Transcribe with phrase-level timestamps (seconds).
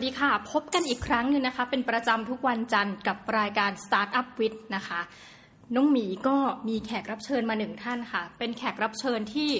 [0.00, 5.00] วัสดีค่ะ พบกันอีกครั้งหนึ่งนะคะ เป็นประจำทุกวันจันทร์กับรายการ Startup with นะคะ
[5.74, 6.36] น้องหมีก็
[6.68, 9.50] มีแขกรับเชิญมาหนึ่งท่านค่ะ เป็นแขกรับเชิญที่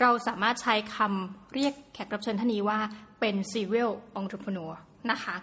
[0.00, 2.78] เราสามารถใช้คำเรียกแขกรับเชิญท่านนี้ว่า
[3.20, 4.72] เป็น serial entrepreneur
[5.10, 5.36] นะคะ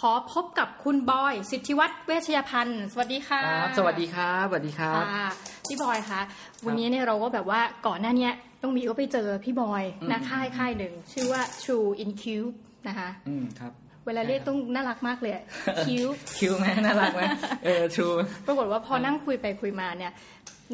[0.00, 5.28] ขอพบกับคุณบอย สิทธิวัฒน์เวชยพันธ์ สวัสดีค่ะครับสวัสดีครับสวัสดีครับค่ะ
[5.68, 6.20] พี่บอยคะ
[6.66, 8.32] วันนี้เนี่ยเราก็แบบว่าก่อนหน้าเนี้ย
[8.62, 12.54] ต้องมีก็ไปเจอพี่บอยอืมนะค่ายค่ายหนึ่ง ชื่อว่า True in Cube
[12.88, 13.72] นะคะอืมครับ
[14.06, 15.44] เวลาเรียกต้องน่ารักมากเลยอะ
[15.84, 17.22] Cube คิวไหมน่ารักไหม
[17.64, 18.06] เออทรู
[18.46, 20.12] ปรากฏว่าพอนั่งคุยไปคุยมาเนี่ย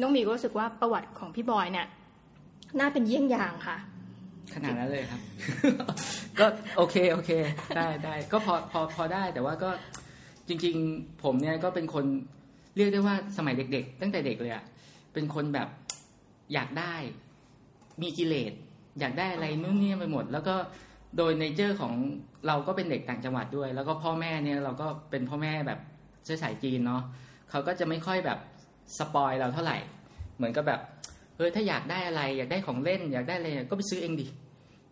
[0.01, 1.87] น้องหมีก็รู้สึกว่าประวัติของพี่บอยเนี่ย
[2.79, 3.77] น่าเป็นเยี่ยงอย่างค่ะ
[4.53, 5.21] ขนาดนั้นเลยครับ
[6.39, 6.45] ก็
[6.77, 7.31] โอเคโอเค
[7.77, 9.69] ได้ได้ก็พอพอพอได้แต่ว่าก็
[10.47, 12.05] จริง ๆ ผมเนี่ยก็เป็นคน
[12.75, 14.63] เรียกได้ว่าสมัยเด็ก ๆ ตั้งแต่เด็กเลยอะ
[15.13, 15.67] เป็นคนแบบ
[16.53, 16.93] อยากได้
[18.01, 18.53] มีกิเลส
[18.99, 20.55] อยากได้อะไรนู่นนี่ไปหมด แล้วก็
[21.17, 21.93] โดย nature ของ
[22.47, 25.79] เราก็เป็นเด็กต่างจังหวัดด้วย แล้วก็พ่อแม่เนี่ยเราก็เป็นพ่อแม่แบบ
[26.23, 27.01] เชื้อสายจีนเนาะ
[27.49, 28.39] เขาก็จะไม่ค่อยแบบ
[28.97, 29.77] spoil เราเท่าไหร่
[30.37, 30.81] เหมือนกับแบบ
[31.37, 34.27] เออถ้าอยากได้อะไร อยากได้ของเล่น อยากได้อะไรก็ไปซื้อเองดิ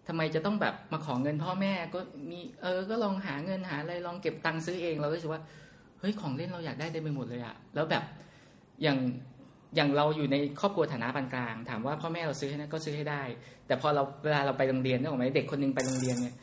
[0.08, 5.42] ทำไมจะต้องแบบมาขอเงินพ่อแม่ก็มีเออก็ลองหาเงินหาอะไรลองเก็บตังค์ซื้อเองเราก็รู้สึกว่า
[6.00, 8.04] เฮ้ยของเล่นเราอยากได้เต็มไปหมดเลยอะแล้วแบบ
[8.82, 8.98] อย่าง
[9.76, 13.24] อย่างเราอยู่ในครอบครัวฐานะปานกลาง ถามว่าพ่อแม่เราซื้อให้นะก็ซื้อให้ได้
[13.68, 16.36] แต่พอเราเวลาเราไปโรงเรียนนึกออกไหมเด็กคนหนึงไปโรงเรียนเนี่ย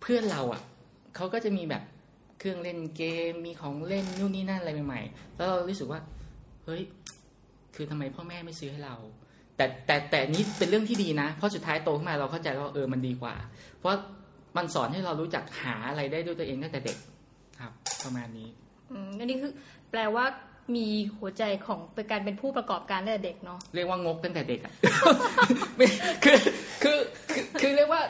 [0.00, 0.62] เพื่อนเราอะ
[1.16, 1.82] เขาก็จะมีแบบ
[2.38, 6.00] เครื่องเล่นเกมมีของเล่นนู่นนี่นั่นอะไรใหม่ๆแล้วเรารู้สึกว่า
[6.64, 6.82] เฮ้ย
[7.74, 8.96] คือทำไมพ่อแม่ไม่ซื้อให้เรา
[9.56, 13.34] แต่แต่แต่นี้เป็นเรื่องที่ดีนะ เพราะสุดท้ายโตขึ้นมาเราเข้าใจว่าเออมันดีกว่า
[13.78, 13.90] เพราะ
[14.56, 16.98] มันสอนให้เรารู้จักหาอะไรได้ด้วยตัวเองตั้งแต่เด็ก
[17.60, 17.72] ครับ
[18.04, 18.48] ประมาณนี้
[18.90, 19.52] อืมอันนี้คือ
[19.90, 20.24] แปลว่า
[20.76, 24.72] มีหัวใจของเป็นการเป็นผู้ประกอบการตั้งแต่เด็กเนาะเรียกว่างกตั้งแต่เด็กอะ
[25.76, 25.86] ไม่
[26.24, 26.38] คือ
[26.82, 26.98] คือ
[27.32, 28.02] คือคือเรียกว่า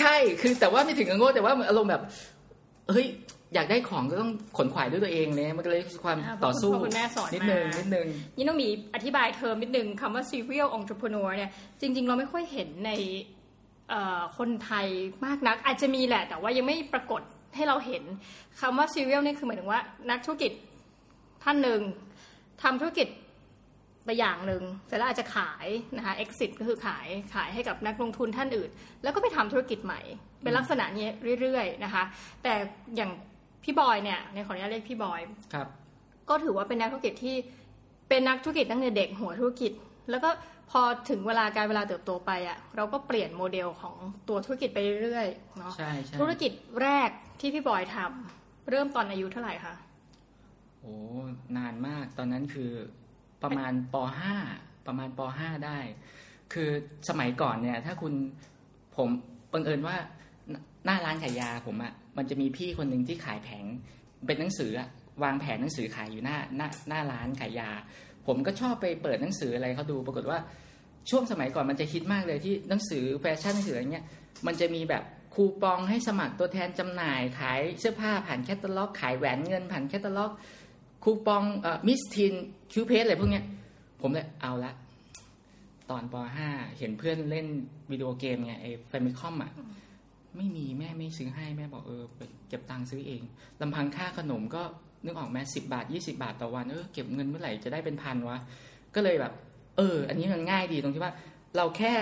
[0.00, 2.02] ใช่คือแต่ว่าไม่ถึงกับโง่แต่ว่าอารมณ์แบบ
[2.90, 3.06] เฮ้ย
[3.54, 11.50] อยากได้ของก็ต้องขนขวายด้วยตัวเองเนี่ยมันก็เลยความอ่าต่อสู้เพราะคุณพ่อคุณแม่สอนนิดนึงมานินิดนึงนี่ต้องมีอธิบายเทอมนิดนึงคำว่า serial entrepreneur เนี่ย
[11.80, 12.90] จริง ๆ เราไม่ค่อยเห็นใน
[13.88, 14.86] เอ่อคนไทย
[15.24, 17.22] มากนัก อาจจะมีแหละ แต่ว่ายังไม่ปรากฏ
[17.54, 18.02] ให้เราเห็น
[18.60, 20.52] คำว่า serial เนี่ยคือหมายถึงว่านักธุรกิจ
[21.42, 21.80] ท่านหนึ่ง
[22.62, 23.08] ทำธุรกิจ
[24.04, 28.70] ไปอย่างหนึ่งเสร็จแล้วอาจจะขายนะคะ exit ก็คือขายขายให้กับนักลงทุนท่านอื่น
[29.02, 30.00] แล้วก็ไปทำธุรกิจใหม่
[30.42, 31.08] เป็นลักษณะนี้
[31.40, 32.02] เรื่อยๆนะคะ
[32.42, 32.54] แต่
[32.96, 33.10] อย่าง
[33.64, 35.20] พี่บอยเนี่ยในขออนุญาตเรียกพี่บอย
[35.54, 35.66] ครับ
[36.28, 37.36] ก็ถือว่าเป็นนักธุรกิจที่
[38.08, 39.72] เป็นนักธุรกิจตั้งแต่เด็กหัวธุรกิจ
[40.10, 40.30] แล้วก็
[40.70, 40.80] พอ
[41.10, 43.96] ถึงเวลาการเวลาเติบโตไปอะเราก็เปลี่ยนโมเดลของ
[44.28, 46.52] ตัวธุรกิจไปเรื่อยๆเนาะใช่ใช่ธุรกิจ
[46.82, 47.08] แรก
[47.40, 49.74] ที่พี่บอยทำเริ่มตอนอายุเท่าไหร่คะ
[50.82, 50.96] โอ้
[51.56, 52.70] นานมากตอนนั้นคือ
[53.42, 53.96] ประมาณป
[54.40, 55.78] .5 ประมาณป .5 ได้
[56.52, 56.70] คือ
[57.08, 58.12] สมัยก่อนเนี่ย ถ้าคุณ
[58.96, 59.08] ผม
[59.52, 59.96] บังเอิญว่า
[60.50, 63.64] หน้าหน้าร้านขายยาผมอะ่ะมันจะมีพี่คนหนึ่งที่ขายแผง
[64.26, 64.88] เป็นหนังสืออะ
[65.22, 67.70] วางแผงหนังสือขายอยู่หน้าหน้าหน้าร้านขายยา
[68.26, 70.38] ผมก็ชอบไปเปิดหนังสืออะไรเขาดู ปรากฏว่า
[71.10, 74.06] ช่วงสมัยก่อนมันจะฮิตมากเลยที่หนังสือแฟชั่นหนังสืออะไรเงี้ย
[74.46, 75.02] มันจะมีแบบ
[75.34, 80.32] คูปองให้สมัครตัวแทนจำหน่ายขายเสื้อผ้าผ่านแคตตาล็อก ขายแหวนเงินผ่านแคตตาล็อก
[81.02, 82.34] คูปอง Mistine
[82.72, 83.44] Cute Press อะไรพวกเนี้ย
[84.00, 84.72] ผมเลยเอาละ
[85.90, 86.14] ตอนป
[86.48, 87.46] .5 เห็นเพื่อนเล่น
[87.90, 89.50] วิดีโอเกมไงไอ้ Famicom อะ
[90.36, 92.02] ไม่มีแม่ไม่ซื้อให้แม่บอกเออ
[92.48, 93.22] เก็บตังค์ซื้อเอง
[93.60, 94.62] ลำพังค่าขนมก็
[95.04, 98.38] นึกออกไหมสิบาทยี่สิบาทต่อวันเออเก็บเงินเมื่อไหร่จะได้เป็นพันวะ
[98.94, 99.32] ก็เลยแบบ
[99.76, 101.12] เออ อันนี้มันง่ายดีตรงที่ว่า
[101.56, 101.92] เราแค่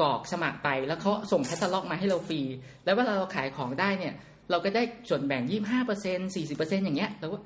[0.00, 2.40] กรอกสมัครไปแล้วเขาส่งแคตตาล็อกมาให้เราฟรี
[2.84, 4.14] แล้วเวลาเราขายของได้เนี่ย
[4.50, 7.38] เราก็ได้ส่วนแบ่งยี่ห้าเปอร์เซ็นสี่สิบเปอร์เซ็นอย่างเงี้ยเราก็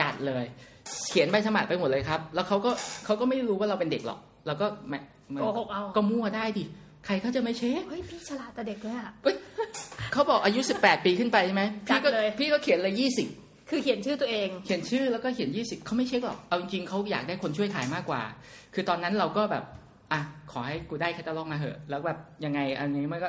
[0.00, 0.44] จัดเลย
[1.08, 2.70] เขียนใบสมัครไปหมดเลยครับ แล้วเขาก็
[3.04, 4.94] เขาก็ไม่รู้ว่าเราเป็นเด็กหรอกเราก็แหม
[5.40, 6.64] โกหกเอาก็มั่วได้ดิ
[7.06, 9.10] ใครเขาจะไม่เช็คเฮ้ยพี่ฉลาดแต่เด็กเลยอะ
[10.12, 12.94] เขาบอกอายุ 18 ปีขึ้นไปใช่ไหมพี่ก็จัดเลยพี่ก็เขียนเลย
[13.70, 18.22] คือเขียนชื่อตัวเอง20เขียนชื่อแล้วก็เขียน 20เขาไม่เช็คหรอก เอาจริงๆเขาอยากได้คนช่วยขายมากกว่า
[18.74, 19.64] คือตอนนั้นเราก็แบบ
[20.12, 20.20] อะ
[20.52, 23.28] ขอให้กูได้แคตตาล็อกมาเหอะ แล้วแบบยังไง อันนี้มันก็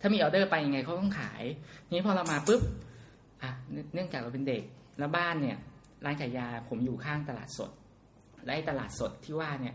[0.00, 1.42] ถ้ามีออเดอร์ไปยังไงเขาต้องขาย
[1.94, 2.60] นี้พอเรามาปุ๊บ
[3.42, 3.50] อะ
[3.94, 4.62] เนื่องจากเราเป็นเด็ก
[4.98, 5.56] แล้วบ้านเนี่ย
[6.04, 7.70] ร้านขายยาผมอยู่ข้างตลาดสด
[8.44, 9.74] และตลาดสดที่ว่าเนี่ย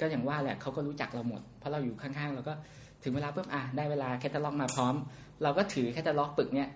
[0.00, 2.54] ก็อย่างว่าแหละเขาก็รู้จักเราหมด เพราะเราอยู่ข้างๆเราก็
[3.02, 4.94] ถึงเวลาปุ๊บอะได้เวลาแคตตาล็อกมาพร้อม
[5.42, 6.68] เราก็ถือแคตตาล็อกปึกเนี่ย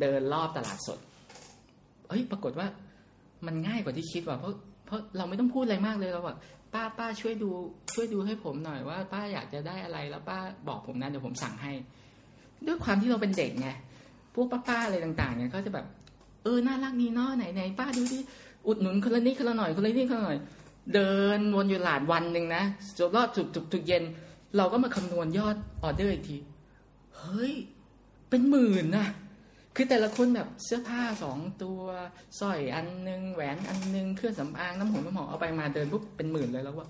[0.00, 0.98] เดินรอบตลาดสด
[2.08, 2.66] เฮ้ยปรากฏว่า
[3.46, 4.52] มันง่ายกว่าที่คิดว่ะเพราะ
[4.86, 6.38] เพราะเราไม่ต้องพูดอะไรมากเลยเราแบบ
[6.74, 7.50] ป้าป้าช่วยดู
[7.94, 10.38] ช่วยดูให้ผมหน่อยว่า ป้าอยากจะได้อะไรแล้วป้า
[10.68, 11.72] บอกผมนะเดี๋ยวผมสั่งให้
[12.66, 13.68] ด้วยความที่เราเป็นเด็กไง
[14.34, 15.86] พวกป้าๆอะไรต่างๆเนี่ยเขาจะแบบ
[16.44, 18.18] เออน่ารักดีเนาะไหนไหนป้าดูดิ
[18.66, 20.38] อุดหนุนคนละนิดคนละหน่อยคนละนิดคนละหน่อย
[20.94, 22.62] เดินวนอยู่หลาดวันหนึ่งนะ
[22.98, 24.04] จนรอบจุกจุกจุกเย็น
[24.56, 26.36] เราก็มาคำนวณยอดออเดอร์อีกที
[27.18, 27.54] เฮ้ย
[28.30, 29.08] เป็นหมื่นนะ
[29.76, 31.80] คือแต่ละคนแบบเสื้อผ้าสองตัว
[32.40, 36.88] สร้อยอันนึงแหวนอันนึงเครื่องสำอางน้ำหอมน้ำหอมเอาไปมาเดินปุ๊บเป็นหมื่นเลยแล้วว่า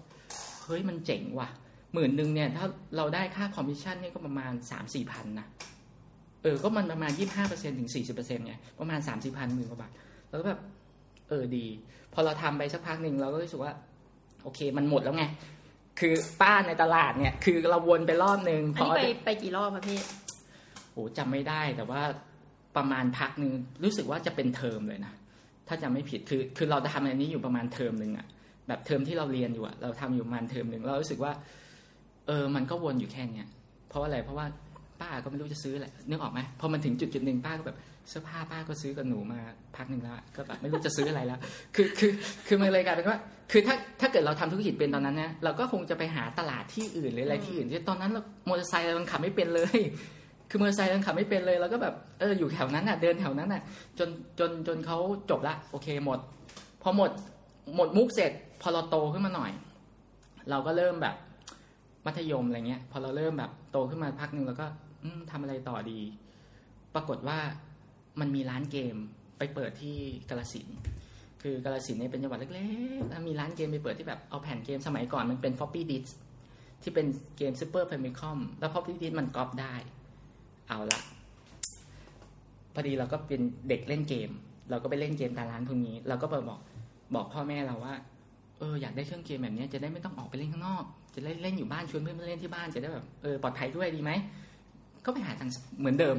[0.64, 1.48] เฮ้ยมันเจ๋งว่ะ
[1.94, 2.66] หมื่นหนึ่งเนี่ยถ้า
[2.96, 5.46] เราได้ค่าคอมมิชชั่นนี่ก็ประมาณสามสี่พันนะ
[6.44, 9.92] เออ ก็มันประมาณยี่ห้าเปอร์เซ็นต์ถึงสี่สิบเปอร์เซ็นต์ไง ประมาณสามสี่พันหมื่นกว่าบาท
[10.28, 10.60] แล้วก็แบบ
[11.28, 11.66] เออดี
[12.12, 13.72] พอเราทำไปสักพักหนึ่งเราก็รู้สึกว่า
[14.42, 15.24] โอเค มันหมดแล้วไง
[16.00, 20.00] คือป้าในตลาดเนี่ย คือเราวนไปรอบหนึ่งอันนี้ไปไปกี่รอบคะพี่
[20.92, 22.02] โอ้จำไม่ได้แต่ว่า
[22.76, 23.52] ประมาณพักหนึ่ง
[23.84, 25.12] รู้สึกว่าจะเป็นเทอมเลยนะ
[25.68, 28.26] ถ้าจำไม่ผิดคือ คือเราทำอันนี้อยู่ประมาณเทอมหนึ่งอะ
[28.68, 31.32] แบบเทอมที่เราเรียนอยู่อะเราทำอยู่ประมาณเทอมหนึ่งเรารู้สึกว่า
[32.26, 33.48] เออ มันก็วนอยู่แค่เนี้ย
[33.88, 34.46] เพราะอะไรเพราะว่า
[35.04, 37.78] ป้าก็ไม่รู้จะซื้ออะไรนึกออกไหมพอมันถึงจุดจุดหนึ่งป้าก็แบบ
[38.08, 39.40] เสื้อผ้าป้าก็ซื้อกับหนูมา
[39.76, 41.38] พักหนึ่งแล้วอะก็แบบไม่รู้จะซื้ออะไรแล้ว
[41.74, 42.12] คือคือ
[42.46, 43.18] คือมันเลยกลายเป็นว่า
[43.52, 49.78] คือถ้าถ้าเกิดเราทำธุรกิจเป็นตอนนั้นเนี่ยเราก็คงจะไปหาตลาดที่อื่นหรืออะไรที่อื่นที่ตอนนั้นเรามอเตอร์ไซค์เราขับไม่เป็นเลย
[50.50, 53.62] คือมอเตอร์ไซค์เราขับไม่เป็นเลยเราก็แบบเอออยู่แถวนั้นอะเดินแถวนั้นอะ
[53.98, 54.08] จน
[54.38, 54.98] จนจนเขา
[55.30, 56.18] จบละโอเคหมด
[56.82, 57.10] พอหมด
[57.76, 59.50] หมดมุกเสร็จ พอเราโตขึ้นมาหน่อย
[60.50, 61.16] เราก็เริ่มแบบ
[62.06, 64.83] มัธยมอะไรเงี้ยพอเราเริ่มแบบโตขึ้นมาพักหนึ่งแล้วก็อืม
[65.30, 66.00] ทำอะไรต่อดี
[66.94, 67.38] ปรากฏว่า
[68.20, 68.94] มันมีร้านเกม
[69.38, 69.96] ไปเปิดที่
[70.28, 70.68] กาลสิน
[71.42, 72.66] คือกาลสินเนี่ยเป็นจังหวัดเล็
[72.98, 76.12] กๆแล้วมีร้านเกมไปเปิดที่แบบเอาแผ่นเกมสมัยก่อนมันเป็น floppy disk
[76.82, 77.06] ที่เป็น
[77.36, 79.74] เกม Super Famicom แล้ว floppy disk มันก๊อปได้
[80.68, 81.00] เอาละ
[82.74, 84.30] พอดีเราก็เป็นเด็กเล่นเกม
[84.70, 86.60] เราก็ไปเล่นเกมตามร้านพวกนี้ เราก็ไปบอก
[87.14, 87.94] บอกพ่อแม่เราว่า
[88.58, 90.84] เอออยากได้เครื่องเกมแบบนี้จะได้ไม่ต้องออกไปเล่นข้างนอก
[91.14, 94.12] จะเล่นเล่นอยู่บ้านชวนเพื่อนมาเล่นที่บ้านจะได้แบบเออปลอดภัยด้วยดีไหม
[95.04, 95.48] ก็ไปหาทาง
[95.80, 96.16] เหมือนเดิม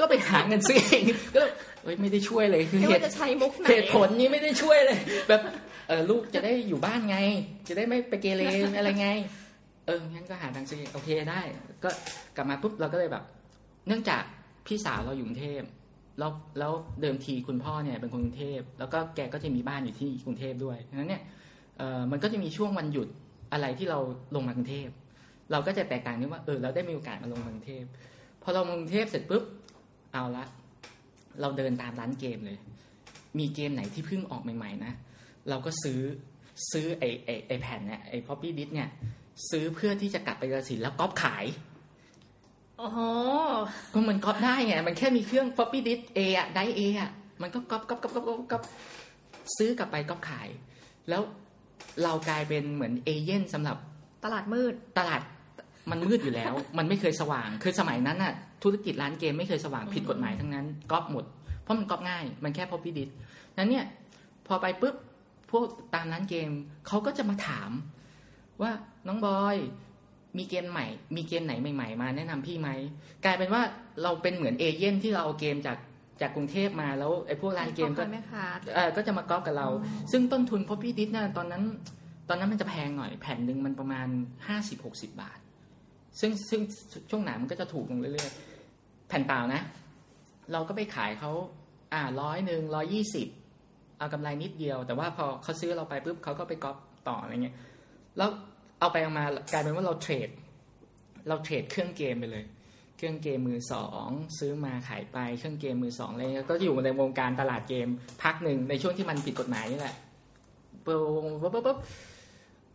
[0.00, 1.02] ก็ไปหาเงินซื้อเอง
[1.36, 1.40] ก็
[1.84, 5.40] เอ้ยไม่ได้ช่วยเลยคือไม่เหว่าตุจะใช้มุกไหนเหตุผลนี้ไม่ได้ช่วยเลย แบบ
[5.88, 7.18] เออลูกจะได้อยู่บ้านไง
[7.68, 8.42] จะได้ไม่ไปเกเร
[8.78, 9.08] อะไรไง
[9.86, 11.40] เอองั้นก็หาทางซื้อโอเคได้
[11.84, 11.88] ก็
[12.36, 13.24] กลับมาปุ๊บเราก็เลยแบบ
[13.88, 14.22] เนื่องจาก
[14.66, 15.62] พี่สาวเราอยู่กรุงเทพ
[16.18, 21.22] แล้วแล้วเดิมทีคุณพ่อเนี่ยเป็นคนกรุงเทพแล้วก็แกก็จะมีบ้านอยู่ที่กรุงเทพด้วยดังนั้นเนี่ย
[21.78, 23.08] เออมันก็จะมีช่วงวันหยุด
[23.52, 23.98] อะไรที่เรา
[24.34, 24.88] ลงมากรุงเทพ
[25.54, 27.84] เราก็จะแตกต่างที่ว่าเออเราได้มีโอกาสมาลงมากรุงเทพ
[28.42, 29.44] พอเรามากรุงเทพเสร็จปุ๊บ
[30.12, 30.44] เอาละ
[31.40, 32.58] เราเดินตามร้านเกมเลย
[33.38, 34.92] มีเกมไหนที่เพิ่งออกใหม่ ๆ นะ
[35.48, 36.00] เราก็ซื้อ
[36.72, 38.88] ซื้อไอไอไอแผ่นเนี่ยไอ floppy disk เนี่ย
[39.50, 41.44] ซื้อเพื่อที่จะกลับไปกระสินแล้วก๊อปขาย
[42.78, 42.98] โอ้โห
[43.92, 47.10] ก็มันก๊อปได้ไงมันแค่มีเครื่อง floppy disk A อะไดเออะ
[47.42, 48.62] มันก็ก๊อปก๊อปก๊อปก๊อปก๊อปก๊อป
[49.56, 50.48] ซื้อกลับไปก๊อปขาย
[51.08, 51.22] แล้ว
[52.02, 53.76] เรากลายเป็นเหมือนเอเย่นต์สำหรับ
[54.24, 55.22] ตลาดมืด ตลาด
[55.90, 61.24] มันมืดอยู่แล้ว มันไม่เคยสว่าง คือสมัยนั้นน่ะธุรกิจร้านเกมไม่เคยสว่างผิดกฎหมายทั้งนั้นก๊อปหมด
[61.62, 63.10] เพราะมันก๊อปง่าย มันแค่ floppy disk
[63.58, 63.84] นั้นเนี่ย
[64.46, 64.96] พอไปปุ๊บ
[65.50, 65.64] พวก
[65.94, 66.50] ตามร้านเกม
[66.86, 67.70] เขาก็จะมาถาม
[68.62, 68.70] ว่า
[69.06, 69.56] น้องบอย
[70.38, 70.86] มีเกมใหม่
[71.16, 72.68] มีเกมไหนใหม่ ๆ มาแนะนำพี่ไหม
[73.24, 73.62] กลายเป็นว่า
[74.02, 75.78] เราเป็นเหมือนเอเย่นที่เราเอาเกมจาก
[76.20, 78.44] จากกรุงเทพมาแล้วไอ้พวกร้านเกมก็พ่อค้าแม่ค้า
[78.74, 79.68] เออก็จะมาก๊อปกับเรา
[80.12, 81.62] ซึ่งต้นทุนพอพี่ดิสนะตอนนั้น
[82.28, 84.08] ตอนนั้นมันจะแพงหน่อยแผ่นหนึ่งมันประมาณ
[84.46, 85.38] ห้าสิบหกสิบาท
[86.20, 86.60] ซึ่งซึ่ง
[87.10, 89.60] ช่วงหนามันก็จะถูกลงเรื่อยๆ แผ่นเปล่านะ
[90.52, 91.32] เราก็ไปขายเขา
[91.92, 93.28] อ่าร้อยหนึ่งร้อยี่สิบ
[93.98, 96.76] เอากำไรนิดเดียว แต่ว่าพอเขาซื้อเราไปปุ๊บเขาก็ไปก๊อป
[97.08, 97.56] ต่ออะไรเงี้ย
[98.16, 98.30] แล้ว
[98.80, 100.28] เอาไปเอามากลายเป็นว่าเราเทรด
[101.28, 102.44] เราเทรดเครื่องเกมไปเลย
[102.96, 107.88] เครื่องเกมมือสองซื้อมาขายไปเครื่องเกมมือสองอะไรเงี้ยก็อยู่ในวงการตลาดเกม
[108.22, 109.96] พักหนึ่งในช่วงที่มันผิดกฎหมายนี่แหละ
[110.86, 111.00] ปุ๊บ
[111.42, 111.78] ปุ๊บปุ๊บปุ๊บ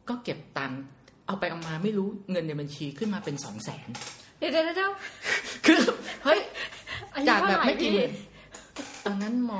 [0.10, 0.82] ก็เก็บตังค์
[1.30, 3.88] เอาไปเอามาไม่รู้เงินในบัญชีขึ้นมาเป็นสองแสน
[4.38, 4.92] เดี๋ยวเดี๋ยวเดี๋ยว
[5.66, 5.82] คือ
[6.24, 6.40] เฮ้ย
[7.14, 8.12] จากแบบไม่กี่หมื่น อายุเท่าไหร่พี่
[9.06, 9.52] ตอนนั้น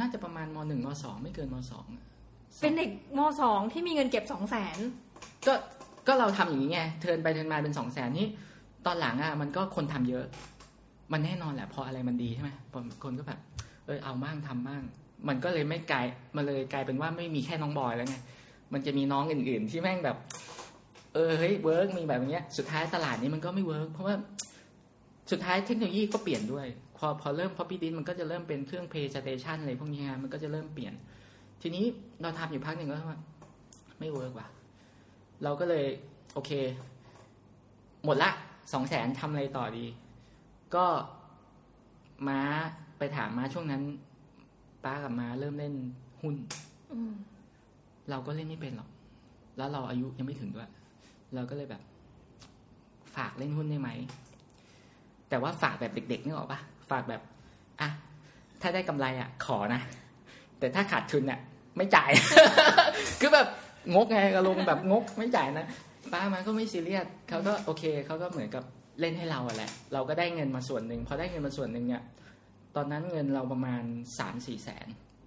[0.00, 2.04] น่าจะประมาณมหนึ่งมสองไม่เกินมสองอะ
[2.62, 4.78] เป็นเด็กมสองที่มีเงินเก็บสองแสน
[5.46, 5.54] ก็
[6.06, 8.26] ก็เราทำอย่างนี้ไง turn ไป turn มาเป็นสองแสนนี่
[8.86, 10.24] ตอนหลังอะมันก็คนทำเยอะ
[11.12, 13.40] มันแน่นอนแหละพออะไรมันดีใช่ไหมพอคนก็แบบ
[13.86, 14.82] เออเอาบ้างทำบ้าง
[15.28, 18.16] มันก็เลยไม่กลายมันเลยกลายเป็นว่าไม่มีแค่น้องบอยแล้วไง
[18.72, 20.16] มันจะมีน้องอื่น ๆ ที่แม่งแบบ
[21.14, 24.14] เออเฮ้ย work มีแบบอย่างเงี้ย สุดท้ายตลาดนี้มันก็ไม่ work เพราะว่า
[25.30, 26.66] สุดท้ายเทคโนโลยีก็เปลี่ยนด้วย
[26.98, 30.94] พอพอเริ่มพอพีดินมันก็จะเริ่มเป็นเครื่อง PlayStation อะไรพวกนี้ฮะมันก็จะเริ่มเปลี่ยน
[31.62, 31.84] ทีนี้
[32.22, 33.18] เราทำอยู่พักหนึ่งก็ว่า
[34.00, 34.48] ไม่เวิร์กว่ะ
[35.44, 35.84] เราก็เลย
[36.34, 36.50] โอเค
[38.04, 38.30] หมดละ
[38.72, 39.86] สองแสนทำอะไรต่อดี
[40.74, 40.86] ก็
[42.28, 42.40] ม้า
[42.98, 43.82] ไปถามม้าช่วงนั้น
[44.84, 45.74] ป้ากับม้าเริ่มเล่น
[46.22, 46.34] หุ้น
[46.92, 47.12] อืม
[48.10, 48.88] เราก็เล่นไม่เป็นหรอก
[49.56, 50.68] แล้วเราอายุยังไม่ถึงด้วย
[51.34, 51.82] เราก็เลยแบบ
[53.16, 53.90] ฝากเล่นหุ้นได้ไหม
[55.28, 57.22] แต่ว่าฝากแบบเด็กๆนึกออกปะฝากแบบ
[57.80, 57.88] อะ
[58.60, 59.80] ถ้าได้กำไรอะ ขอนะ
[60.58, 61.40] แต่ถ้าขาดทุนอะ
[61.76, 62.10] ไม่จ่าย
[63.20, 63.46] คือแบบ
[63.94, 65.66] งกไงอารมณ์แบบงกไม่จ่ายนะ
[66.12, 68.64] ป้ามาก็ไม่ซีเรียสเขาก็โอเคเขาก็เหมือนกับ
[69.00, 72.02] เล่นให้เราอะแหละ เราก็ได้เงินมาส่วนหนึ่งพอได้เงินมาส่วนหนึ่งเนี่ย
[72.76, 73.82] ตอนนั้นเงินเราประมาณ
[74.18, 74.86] สามสี่แสน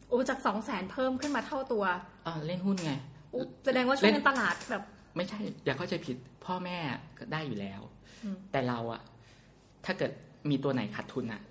[0.10, 1.84] โอ้จากสองแสนเพิ่มขึ้นมาเท่าตัว
[2.28, 2.92] อ่าเล่นหุ้นไง
[3.34, 4.84] อุ๊ยแสดงว่าช่วงนั้นตลาดแบบ
[5.18, 6.78] ไม่ใช่ อย่าเข้าใจผิด พ่อแม่
[7.18, 7.82] ก็ได้อยู่แล้ว
[8.24, 9.02] อืมแต่เราอะ
[9.86, 10.12] ถ้าเกิด
[10.50, 11.42] มีตัวไหนขาดทุนอะ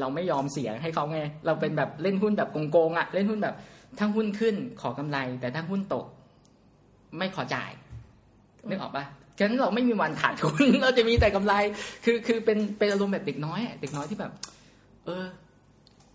[0.00, 3.54] เราไม่ยอมเสียให้เขาไง เราเป็นแบบเล่นหุ้นแบบโกงๆอะเล่นหุ้นแบบ
[3.98, 6.06] ถ้าหุ้นขึ้นขอกำไร แต่ถ้าหุ้นตก
[7.18, 7.70] ไม่ขอจ่าย
[8.68, 9.04] นึกออกปะ
[9.38, 11.54] ฉะนั้นเราไม่มีวันขาดทุน เราจะมีแต่กำไร
[12.04, 14.32] คือคือเป็นเป็นอารมณ์แบบเด็กน้อยอะเด็กน้อยที่แบบ
[15.06, 15.24] เออ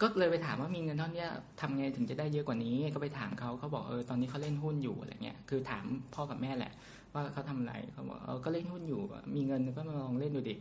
[0.01, 1.25] ก็เลยไปถามว่ามีเงินเท่านี้
[1.62, 6.74] ทำไงถึงจะได้เยอะกว่านี้ ก็ไปถามเขาเขาบอกเออตอนนี้เขาเล่นหุ้นอยู่อะไรเงี้ยคือถามพ่อกับแม่แหละ
[7.13, 9.01] ว่าเขาทำอะไรเขาบอกเออก็เล่นหุ้นอยู่
[9.36, 10.55] มีเงินก็มาลองเล่นดูดิ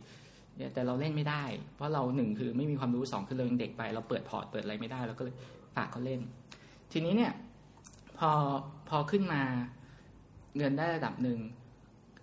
[0.57, 1.43] เนี่ยแต่เราเล่นไม่ได้
[1.75, 5.35] เพราะเราหนึ่งคือไม่มีความรู้สองคือเรายังเด็กไปเราเปิดพอร์ตเปิดอะไรไม่ได้เราก็เลย
[5.75, 6.19] ฝากเขาเล่น
[6.91, 7.33] ทีนี้เนี่ย
[8.17, 8.31] พอ
[8.89, 9.41] พอขึ้นมา
[10.57, 11.39] เงินได้ระดับหนึ่ง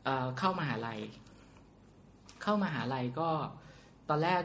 [0.04, 1.00] เเข้ามาหาลัย
[2.42, 3.28] เข้ามหาลัยก็
[4.08, 4.42] ตอนแรก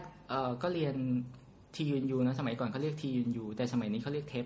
[0.63, 0.96] ก็เรียน
[1.75, 4.46] TU-NU นะสมัยก่อนเขาเรียก TU-NU แต่สมัยนี้เขาเรียก TEP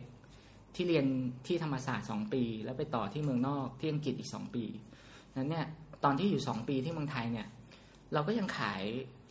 [0.76, 1.06] ที่เรียน
[1.48, 4.64] ที่ธรรมศาสตร์สองปี แล้วไปต่อที่เมืองนอกที่อังกฤษอีกสองปี
[5.38, 5.66] นั้นเนี่ย
[6.04, 7.48] ตอนที่อยู่สองปีที่เมืองไทยเนี่ย
[8.14, 8.82] เราก็ยังขาย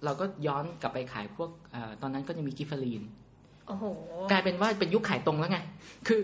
[0.05, 3.03] เราก็ย้อนกลับไปขายพวกเออตอนนั้นก็จะมีกิฟฟารีน
[3.67, 3.85] โอ้โห
[4.31, 5.59] กลายเป็นว่าเป็นยุคขายตรงแล้วไง
[6.07, 6.21] คือ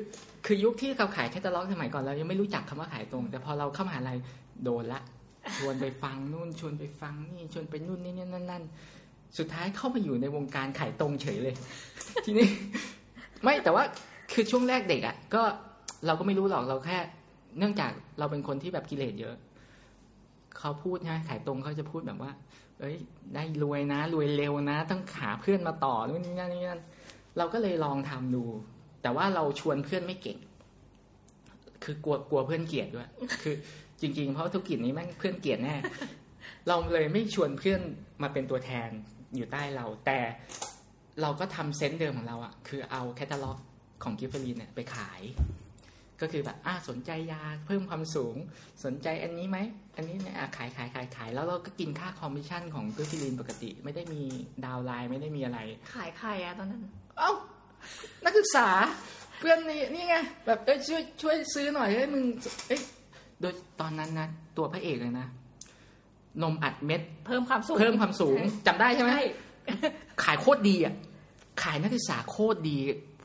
[0.47, 4.19] คือยุคที่เราขายแคตตาล็อกสมัยก่อนเรายังไม่รู้จักคำว่าขายตรง แต่พอเราเข้ามหาลัย
[4.65, 5.01] โดนละ
[5.57, 8.63] ชวนไปฟังนู่นชวนไปฟังนี่ชวนไปนู่นนี่นี่นั่นนั่น
[9.39, 11.55] สุดท้ายเข้ามาอยู่ในวงการขายตรงเฉยเลย
[12.25, 12.49] ทีนี้
[13.43, 13.85] ไม่แต่ว่า
[14.33, 15.43] คือช่วงแรกเด็กอะ่ะ ก็
[16.07, 16.99] เราก็ไม่รู้หรอกเราแค่
[17.59, 19.35] เนื่องจากเราเป็นคนที่แบบกิเลสเยอะ
[20.59, 22.33] เขาพูดนะขายตรงเขาจะพูดแบบว่า
[22.81, 22.97] เอ้ย
[23.35, 26.83] ได้รวยนะ รวยเร็วนะ ต้องหาเพื่อนมาต่อนู่นนี่นั่นนี่นั่น
[27.39, 28.45] เราก็เลยลองทำดู
[29.03, 30.39] แต่ว่าเราชวนเพื่อนไม่เก่ง
[31.85, 33.09] คือกลัวกลัวเพื่อนเกลียดด้วย
[33.43, 33.55] คือ
[34.01, 35.75] จริง ๆ เพราะธุรกิจนี้แม่งเพื่อนเกลียดแน่
[36.69, 37.81] เราเลยไม่ชวนเพื่อน
[38.23, 38.91] มาเป็นตัวแทน
[39.37, 40.19] อยู่ใต้เรา แต่
[41.23, 43.59] เราก็ทำ sense เดิมของเราอะคือเอาแคตตาล็อก
[44.03, 45.23] ของกิฟฟารีนเนี่ยไปขาย
[46.21, 48.37] ก็คือแบบอ่าสนใจยาเพิ่มความสูง
[48.85, 49.59] สนใจอันนี้ไหม
[49.97, 54.23] อันนี้เนี่ยอะขายขายขายขายแล้วเราก็กินค่าคอมมิชชั่นของกิฟฟารีนปกติ ไม่ได้มี
[54.65, 55.59] downline ไม่ได้มีอะไร
[55.95, 56.83] ขายใครอะตอนนั้น
[57.19, 57.33] เอ้า
[58.25, 58.69] นักศึกษา
[59.39, 62.25] เพื่อนนี่นี่ไงแบบเอ้ยช่วยช่วยซื้อหน่อยเฮ้ยมึง
[62.69, 62.81] เอ้ย
[63.41, 65.27] โดยตอนนั้นนะตัวพระเอกเลยนะ
[66.43, 69.25] นมอัดเม็ด เพิ่มความสูงเพิ่มความสูงจำได้ใช่ไหมใช่
[70.23, 70.95] ขายโคตรดีอะ
[71.63, 72.77] ขายนักศึกษาโคตรดี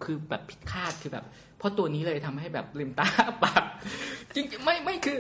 [0.04, 1.26] คือแบบผิดคาดคือแบบ
[1.58, 3.08] เพราะตัวนี้เลยทำให้แบบลืมตา
[3.44, 3.64] ปาก
[4.36, 5.18] จริงๆไม่ไม่คือ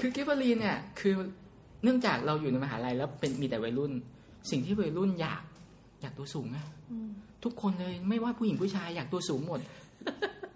[0.00, 1.14] คือกิฟเฟอรีนเนี่ย คือ
[1.82, 3.92] เนื่องจากเราอยู่ในมหาลัยแล้วเป็นมีแต่วัยรุ่น
[4.50, 5.42] สิ่งที่วัยรุ่นอยาก
[6.02, 7.10] อยากตัวสูงอะอืม
[7.44, 9.60] ทุกคนเลยไม่ว่าผู้หญิงผู้ชายอยากตัวสูงหมด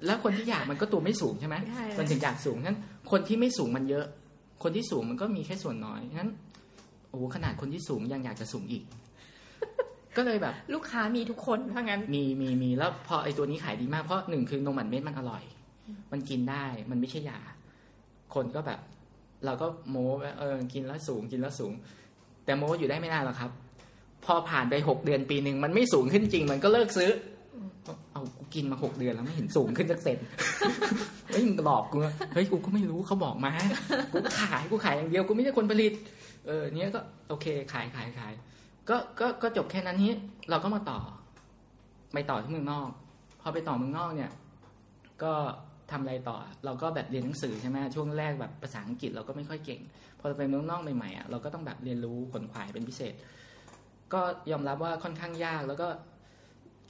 [0.06, 2.78] แล้วคนที่อยากมันก็ตัวไม่สูงใช่ไหมใช่มันถึงอยากสูงนั้น
[3.11, 4.06] คนที่ไม่สูงมันเยอะ
[4.62, 8.85] คนที่สูงมันก็มีแค่ส่วนน้อยงั้นโอ้โหขนาดคนที่สูงยังอยากจะสูงอีก
[10.16, 15.42] ก็เลยแบบ ลูกค้ามีทุกคนถ้างั้น มีมีมีแล้วพอไอตัวนี้ขายดีมากเพราะหนึ่งคือนมอัดเม็ดมันอร่อย
[16.12, 17.40] มันกินได้มันไม่ใช่ยา
[18.35, 18.80] คนก็แบบ
[19.44, 21.73] เราก็โม้ว่าเออกินแล้วสูงกินแล้วสูง
[22.44, 23.50] แต่โม้อยู่ได้ไม่นานหรอกครับ
[24.25, 27.11] พอผ่านไปหกเดือนปีหนึ่งมันไม่สูงขึ้นจริง มันก็เลิกซื้อ
[27.87, 30.18] อเอากูกินมาหกเดือนแล้วไม่เห็นสูงขึ้นสักเซน
[31.28, 33.52] เฮ้ยมึงหลอกกูนะเฮ้ยกูก็ไม่รู้เขาบอกมา
[34.12, 35.92] กูขายกูขายอย่างเดียวกูไม่ใช่คนผลิต
[36.47, 38.33] เออเนี้ยก็โอเคขายขายขาย
[38.88, 40.12] ก็ก็ก็จบแค่นั้นนี้
[40.50, 41.00] เราก็มาต่อ
[42.15, 42.88] ไปต่อที่เมืองนอก
[43.41, 44.31] พอไปต่อเมืองนอกเนี่ย
[45.23, 45.33] ก็
[45.91, 49.81] ทำอะไรต่อ เราก็แบบเรียนหนังสือใช่ไหมช่วงแรกแบบภาษาอังกฤษเราก็ไม่ค่อยเก่ง
[50.19, 53.15] พอไปเมืองนอกใหม่ๆอะเราก็ต้องแบบเรียนรู้ขนขวายเป็นพิเศษ
[54.12, 55.88] ก็ยอมรับว่าค่อนข้างยาก แล้วก็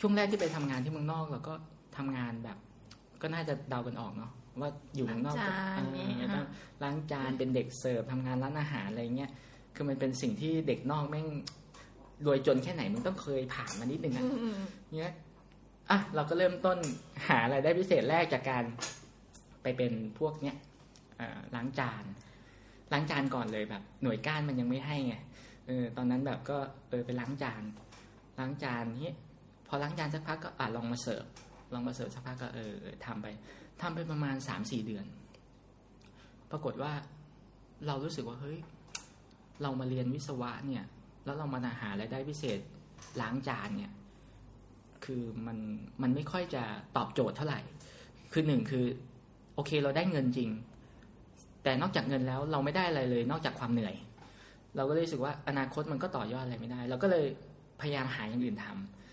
[0.01, 1.55] ช่วงแรกที่ไปทำงานที่เมืองนอก เราก็
[1.97, 2.59] ทำงานแบบ
[3.23, 6.47] ก็น่าจะเดากันออกเนาะ ว่าอยู่เมืองนอกล้างจานเออนี่ฮะต้อง
[6.83, 9.31] ล้างจานเป็นเด็กเสิร์ฟทำงานร้านอาหารอะไรเงี้ย
[9.75, 11.27] คือมันเป็นสิ่งที่เด็กนอกแม่ง
[12.27, 14.61] รวยจนแค่ไหนมึงต้องเคยผ่านมานิดนึงอะอืมอืม
[14.99, 15.15] เนี้ย
[15.91, 16.79] อะเราก็เริ่มต้น
[17.29, 18.65] หาอะไรายได้พิเศษแรกจากการ
[19.63, 20.57] ไปเป็นพวกเนี้ย
[21.17, 22.05] เอ่อล้างจาน
[22.93, 25.17] ล้างจานก่อนเลยแบบ หน่วยก้านมันยังไม่ให้ไง
[25.67, 26.59] เออตอนนั้นแบบก็
[26.91, 27.63] เออไปล้างจาน
[28.39, 29.15] ล้างจานนี้
[29.69, 31.25] พอล้างจานสักพักก็อะลองมาเสิร์ฟ
[31.73, 33.27] ลองมาเสิร์ฟสักพักก็เออเออทำไป
[33.83, 35.07] ทำไปประมาณสามสี่เดือน
[36.51, 36.93] ปรากฏว่า
[37.87, 38.59] เรารู้สึกว่าเฮ้ย
[39.63, 40.85] เรามาเรียนวิศวะเนี่ย
[41.25, 42.59] แล้วเรามาหารายได้พิเศษ
[43.21, 43.93] ล้างจานเนี่ย
[45.05, 45.59] คือมัน
[46.03, 46.63] มันไม่ค่อยจะ
[46.97, 47.61] ตอบโจทย์เท่าไหร่
[48.33, 48.85] คือหนึ่งคือ
[49.55, 50.51] โอเคเราได้เงินจริง
[51.63, 53.95] แต่นอกจากเงินแล้วเราไม่ได้อะไรเลย นอกจากความเหนื่อย
[54.77, 57.27] เราก็เลยรู้สึกว่าอนาคตมันก็ต่อยอดอะไรไม่ได้ เราก็เลย
[57.81, 59.06] พยายามหาอย่างอื่นทำ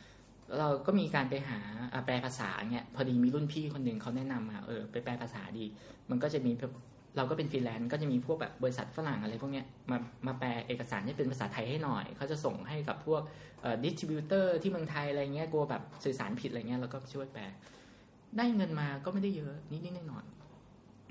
[0.60, 1.60] เราก็มีการไปหา
[2.06, 5.66] แปลภาษาเนี่ยพอดีมีรุ่นพี่คนหนึ่งเขาแนะนำมาเออไปแปลภาษาดี
[6.10, 6.52] มันก็จะมี
[7.18, 9.98] เราก็เป็นฟรีแลนซ์ก็จะมีพวกแบบบริษัทฝรั่งอะไรพวกเนี้ยมา
[10.28, 13.22] มาแปลเอกสารให้เป็นภาษาไทยให้หน่อยเขาจะส่งให้กับพวก
[13.84, 17.44] distributor ที่เมืองไทยอะไรเงี้ยกลัวแบบสื่อสารผิดอะไรเงี้ยเราก็ช่วยแปล
[18.38, 20.26] ได้เงินมาก็ไม่ได้เยอะนิดนิดหน่อย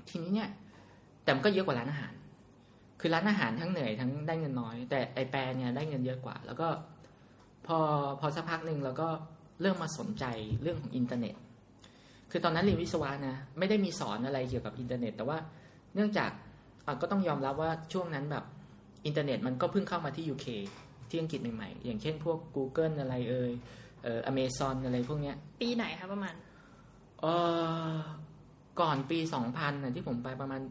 [0.09, 0.49] ทีนี้เนี่ย
[1.23, 2.13] แต่มันก็เยอะกว่าร้านอาหาร
[2.99, 6.67] คือร้านอาหารทั้งเหนื่อยทั้งได้เงินน้อย แต่ไอ้แปลเนี่ยได้เงินเยอะกว่า แล้วก็
[7.67, 7.77] พอ
[8.19, 9.09] พอสักพักหนึ่งเราก็
[9.61, 10.25] เริ่มมาสนใจ
[10.61, 11.35] เรื่องของอินเทอร์เน็ต
[12.31, 15.37] คือตอนนั้นเรียนวิศวะนะไม่ได้มีสอนอะไรเกี่ยวกับอินเทอร์เน็ต แต่ว่า
[15.95, 16.31] เนื่องจาก
[17.01, 18.43] ก็ต้องยอมรับว่าช่วงนั้นแบบ
[19.05, 20.47] อินเทอร์เน็ตมันก็เพิ่งเข้ามาที่ UK
[21.09, 23.51] ที่อังกฤษใหม่ๆ อย่างเช่นพวก Google อะไรเอ่ย
[24.03, 26.33] เอ่ออเมซอนอะไรพวกเนี้ย ปีไหนคะประมาณ
[27.21, 27.25] เอ
[27.89, 27.93] อ
[28.81, 29.19] ก่อนปี
[29.51, 30.61] 2000นะที่ผมไปประมาณ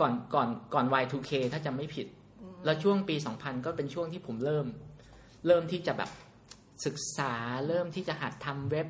[0.00, 2.06] ก่อนก่อนก่อน Y2K ถ้าจำไม่ผิด
[2.64, 4.66] แล้วช่วงปี 2000 ก็เป็นช่วงที่ผมเริ่ม
[5.46, 6.10] เริ่มที่จะแบบ
[6.86, 7.32] ศึกษา
[7.68, 8.86] เริ่มที่จะหัดทำเว็บ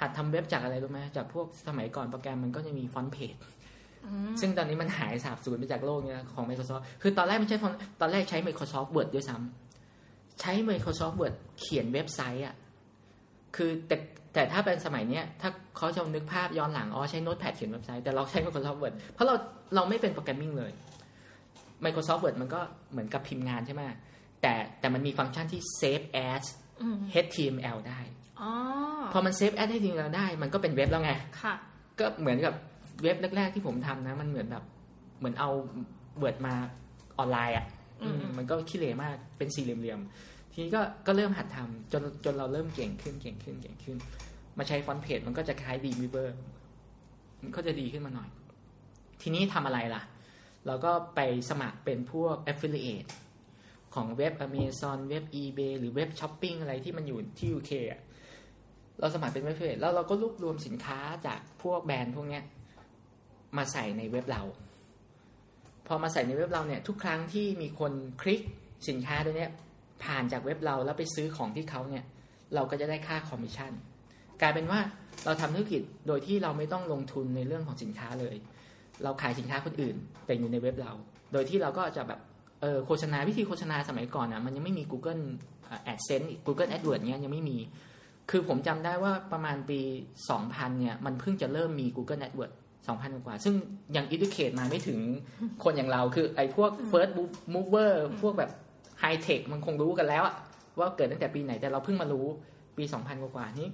[0.00, 3.34] หัดทำเว็บจากอะไรรู้ไหมจากพวกสมัยก่อนโปรแกรมมันก็จะมี FrontPage
[4.40, 12.54] ซึ่งตอนนี้มันหายสาบสูญไปจากโลกนี้ของ Microsoft คือตอนแรกไม่ใช่ Front ตอนแรกใช้ Microsoft Word ด้วยซ้ำใช้ Microsoft Word เขียนเว็บไซต์อะ
[13.56, 13.96] คือแต่
[14.34, 19.34] แต่ถ้าเป็นสมัยเนี้ยถ้าเขาจะนึกภาพย้อนหลังอ๋อใช้ Notepad เขียนเว็บไซต์แต่เราใช้ Microsoft Word เพราะเรา
[19.74, 20.72] เราไม่เป็น programming เลย
[21.84, 22.60] Microsoft Word มันก็
[22.92, 23.82] เหมือนกับพิมพ์งานใช่ไหม
[24.42, 26.44] แต่แต่มันมีฟังก์ชันที่ save as
[27.24, 28.00] HTML ได้
[28.40, 28.42] อ
[29.12, 31.54] พอมัน save as HTML ได้ มันก็เป็นเว็บแล้วไงค่ะ
[31.98, 32.54] ก็เหมือนกับ
[33.02, 34.64] เว็บแรกๆที่ผมทำนะ มันเหมือนแบบ
[35.18, 35.50] เหมือนเอา
[36.18, 36.54] Word มา
[37.18, 37.66] ออนไลน์อะ
[38.36, 43.96] มันก็ขี้เหร่มากเป็นสี่เหลี่ยมๆทีนี้ก็ก็เริ่มหัดทำจนจนเราเริ่มเก่งขึ้นเก่งขึ้นเก่งขึ้น
[44.58, 46.36] มาใช้ FrontPage มันก็จะคล้าย Dreamweaver
[47.42, 48.28] มันก็จะดีขึ้นมาหน่อย
[49.22, 50.02] ทีนี้ทำอะไรล่ะ
[50.66, 51.20] เราก็ไป
[51.50, 53.08] สมัครเป็นพวก affiliate
[53.94, 58.00] ของเว็บ Amazon เว็บ eBay หรือเว็บช้อปปิ้งอะไรที่มันอยู่ที่ UK อะ
[59.00, 62.42] เราสมัครเป็น web page แล้วเราก็รวบรวมสินค้าจากพวกแบรนด์พวกเนี้ย
[63.56, 64.42] มาใส่ในเว็บเรา
[65.86, 68.40] พอมาใส่ในเว็บเราเนี่ย ทุกครั้งที่มีคนคลิก
[68.88, 69.50] สินค้าตัวเนี้ย
[70.04, 72.04] ผ่านจากเว็บเราแล้วไปซื้อของที่เขาเนี่ย
[72.54, 73.72] เราก็จะได้ค่าคอมมิชชั่น
[74.40, 74.80] กลายเป็นว่า
[75.24, 78.36] เราทำธุรกิจโดยที่เราไม่ต้องลงทุนในเรื่องของสินค้าเลย
[79.04, 80.92] เราขายสินค้าคนอื่น แต่อยู่ในเว็บเรา
[81.32, 82.20] โดยที่เราก็จะแบบ
[82.60, 85.22] เออโฆษณาวิธีโฆษณาสมัยก่อนอะมันยังไม่มี Google
[85.92, 87.58] AdSense Google AdWords เนี่ยยังไม่มี
[88.30, 89.80] คือผมจำได้ว่าประมาณปี
[90.30, 92.56] 2000 เนี่ย มันเพิ่งจะเริ่มมี Google AdWords
[92.88, 93.54] 2,000 กว่า ซึ่ง
[93.96, 94.98] ยัง educate มาไม่ถึง
[95.64, 97.12] คนอย่างเรา คือไอ้พวก first
[97.54, 97.92] mover
[98.22, 98.50] พวกแบบ
[99.00, 100.36] ไฮเทคมันคงรู้กันแล้วอะ
[100.78, 102.26] ว่าเกิดตั้งแต่ปีไหนแต่เราเพิ่งมารู้
[102.76, 103.68] ปี 2000 กว่านี้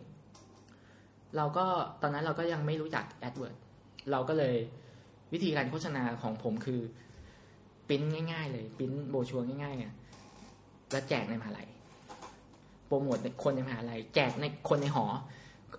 [1.37, 1.67] เราก็
[2.03, 3.59] ตอนนั้นเราก็ยังไม่รู้จัก AdWords
[4.13, 4.57] เราก็เลย
[5.33, 6.81] วิธีการโฆษณาของผมคือ
[7.89, 9.93] ปิ้นง่ายๆ เลยปิ้นโบชัวง่ายๆอะ
[10.91, 11.69] แล้วแจกในมหาลัย
[12.87, 15.05] โปรโมทคนในมหาลัย แจกในคนในหอ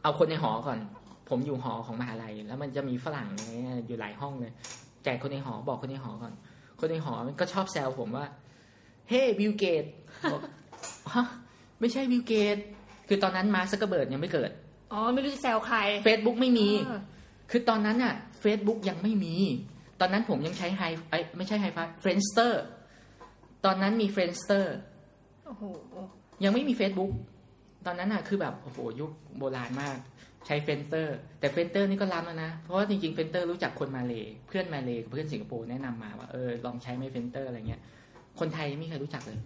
[0.04, 0.80] เอาคนในหอก่อน
[1.30, 3.30] ผมอยู่หอของมหาลัย แล้วมันจะมีฝรั่ง
[3.88, 4.54] อยู่หลายห้องเลย
[5.04, 6.34] แจกคนในหอบอกคนในหอก่อน
[6.80, 8.26] คนในหอมันก็ชอบแซวผมว่า
[9.10, 9.86] เฮ้ Bill Gates
[10.32, 10.42] บอก
[11.14, 11.26] ฮะ
[11.80, 12.58] ไม่ใช่ Bill Gates
[13.08, 14.52] คือตอนนั้น Mark Zuckerberg ยังไม่เกิด
[14.92, 16.68] อ๋อ ไม่รู้จะแซวใครเฟซบุ๊กไม่มี
[17.52, 19.36] คือตอนนั้นอะเฟซบุ๊กยังไม่มี
[20.00, 22.64] ตอนนั้นผมยังใช้ hi5 ไม่ใช่ hi5 Friendster
[23.66, 24.76] ตอนนั้นมี Friendster
[25.46, 25.64] โอ้โห
[26.44, 27.12] ยังไม่มี Facebook
[27.86, 29.98] ตอนนั้นอะคือแบบโอ้โหยุคโบราณมาก
[30.46, 37.82] ใช้ Friendster แต่ Friendster นี่ก็ล้ำแล้วนะ เพราะว่าจริงๆ Friendster รู้จักคนมาเลยเพื่อนมาเลยกับเพื่อนสิงคโปร์แนะนำมาว่าเออลองใช้ไหม Friendster อะไรเงี้ย
[38.40, 39.38] คนไทยไม่เคยรู้จักเลย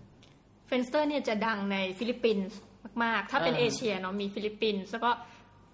[0.67, 2.57] Friendster เนี่ยจะดังในฟิลิปปินส์
[3.03, 5.11] มากๆ ถ้าเป็นเอเชียเนาะมีฟิลิปปินส์แล้วก็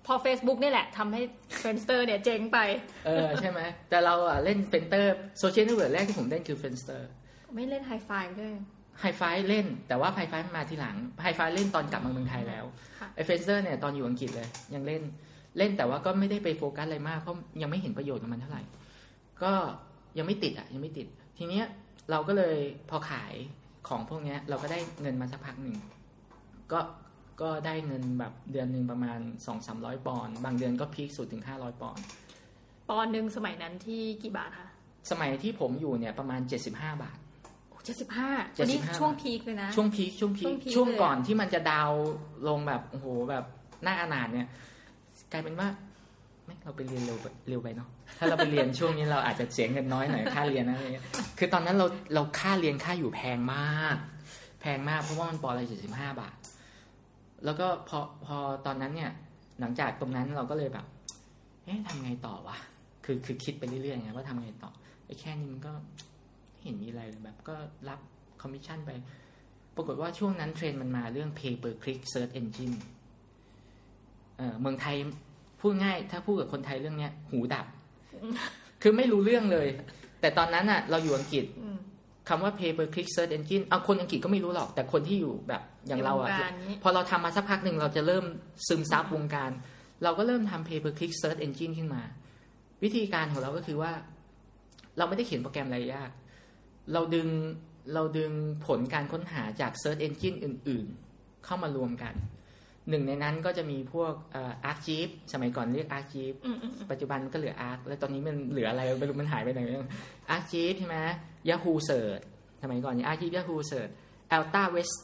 [0.08, 1.22] พอ Facebook นี่แหละทำให้
[1.60, 2.60] Friendster เนี่ยเจ๊งไป
[3.06, 7.10] เออ ใช่ไหม แต่เราอะ เล่น Friendster social network แรกที่ผมเล่นคือ Friendster
[7.56, 8.54] ไม่เล่นไฮไฟด้วย
[9.02, 12.66] ไฮไฟเล่น แต่ว่าไฮไฟมาทีหลังไฮไฟเล่นตอนกลับมาเมืองไทยแล้ว
[13.16, 15.02] ไอ้ Friendster เนี่ยตอนอยู่อังกฤษเลย ยังเล่น
[15.58, 18.64] เล่นแต่ว่าก็ไม่ได้ไปโฟกัสอะไรมากเพราะยังไม่เห็นประโยชน์ของมันเท่าไหร่
[19.44, 19.54] ก็
[20.18, 21.66] ยังไม่ติดอะยังไม่ติด ทีเนี้ย
[22.12, 22.58] เราก็เลย
[22.90, 23.34] พอขาย
[23.88, 25.76] ของพวกเนี้ย เราก็ได้เงินมาสักพักหนึ่ง
[26.72, 26.80] ก็
[27.42, 32.04] ก็ได้เงินแบบเดือนหนึ่งประมาณสองสามร้อยปอนด์บางเดือนก็พีคสุดถึงห้าร้อยปอนด์
[32.90, 34.68] ปอนด์หนึ่งสมัยนั้นที่กี่บาทคะ
[35.12, 37.18] สมัยที่ผมอยู่เนี่ยประมาณเจ็ดสิบห้าบาท
[37.86, 41.92] เจ็ดสิบห้าอันนี้ช่วงพีคเลยนะ ช่วงพีคช่วงพีคช่วงก่อนที่มันจะดาว
[42.48, 43.44] ลงแบบโอ้โหแบบ
[43.84, 44.48] หน้าอนาถเนี่ย
[45.32, 45.68] กลายเป็นว่า
[46.46, 47.18] ไม่เราไปเรียนเร็ว
[47.50, 51.06] เร็วไปเนาะถ้าเราไปเรียนช่วงนี้เราอาจจะเสียเงินน้อยหน่อยค่าเรียนอะไรเงี้ย
[51.38, 53.96] คือตอนนั้นเราเราค่าเรียนค่าอยู่แพงมาก
[54.62, 56.36] แพงมากเพราะว่ามันปอนด์ละเจ็ดสิบห้าบาท
[57.46, 59.12] แล้วก็พอพอตอนนั้นเนี่ย
[59.60, 60.86] หลังจากตรงนั้นเราก็เลยแบบ
[61.66, 62.58] เอ๊ะทำไงต่อวะ
[63.06, 64.72] คือคือคิดไปเรื่อยๆไงว่าทำไงต่อ
[65.06, 65.74] ไอ้แค่นี้มันก็
[66.62, 67.56] เห็นมีอะไรเลยแบบ ก็
[67.90, 68.00] รับ
[68.42, 68.92] คอมมิชชั่นไป
[69.76, 72.76] ปรากฏว่าช่วงนั้นเทรนด์มันมาเรื่อง pay per click search engine
[74.38, 74.96] เออเมืองไทย
[75.60, 77.66] พูดง่าย ถ้าพูดกับคนไทยเรื่องเนี้ย หูดับ
[78.82, 79.68] คือไม่รู้เรื่องเลย
[80.22, 81.46] แต่ตอนนั้นอะ เราอยู่อังกฤษ
[82.28, 88.26] คำว่า pay per click search engine เอาคนอังกฤษก็ไม่รู้หรอก แต่คนที่อยู่แบบอย่างเราอะในวงการนี้พอเราทำมาสักพักหนึ่งเราจะเริ่ม
[88.68, 89.52] ซึมซับวงการ
[90.04, 92.04] เราก็เริ่มทำ pay per click search engine ขึ้นมา
[92.84, 93.92] วิธีการของเราก็คือว่า
[94.98, 96.10] เราไม่ได้เขียนโปรแกรมอะไรยาก
[96.94, 97.28] เราดึง
[97.94, 98.32] เราดึง
[98.66, 100.86] ผลการค้นหาจาก search engine อื่น
[101.16, 102.14] ๆ เข้ามารวมกัน
[102.90, 109.62] หนึ่งในนั้นก็จะมีพวกเอ่อ ArcGIS สมัยก่อนเรียก ArcGIS อืมอืมอืมปัจจุบันมันก็เหลือ Arc แล้วตอนนี้มันเหลืออะไรไม่รู้มันหายไปไหน
[110.36, 110.98] ArcGIS ใช่ไหม
[111.50, 112.22] Yahoo Search
[112.62, 113.92] สมัยก่อน ArcGIS Yahoo Search
[114.36, 114.96] Alta West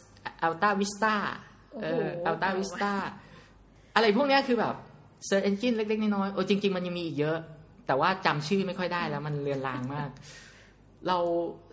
[0.48, 1.16] Alta Vista
[1.82, 2.94] เออ Alta Vista
[3.96, 4.76] อะไรพวกเนี้ยคือแบบ
[5.30, 7.38] Search Engine เล็ก ๆ น้อยๆโอ้จริง ๆ มันยังมีอีกเยอะ
[7.88, 10.10] แต่ว่าจำชื่อไม่ค่อยได้แล้วมันเลือนลางมาก
[11.08, 11.18] เรา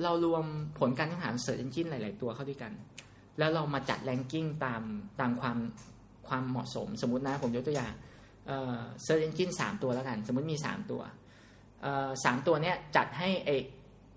[0.02, 0.44] เรารวม
[0.78, 2.72] ผลการค้นหา Search Engine หลาย ๆ ตัวเข้าด้วยกัน
[3.38, 4.82] แล้วเรามาจัดแรงกิ้งตาม
[5.20, 5.56] ตามความ
[6.30, 7.92] ความเหมาะสม สมมตินะผมยกตัวอย่าง
[8.46, 11.02] เอ่อ Search Engine สามตัวแล้วกัน สมมติมีสามตัว
[11.82, 13.50] เอ่อสามตัวเนี้ยจัดให้ไอ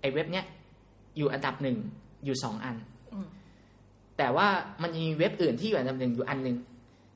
[0.00, 0.44] ไอเว็บเนี้ย
[1.16, 1.76] อยู่อันดับหนึ่ง
[2.24, 2.76] อยู่สองอัน
[3.12, 3.26] อืม
[4.18, 4.46] แต่ว่า
[4.82, 6.56] มันยังมีเว็บอื่นที่อยู่อันดับหนึ่งอยู่อันหนึ่ง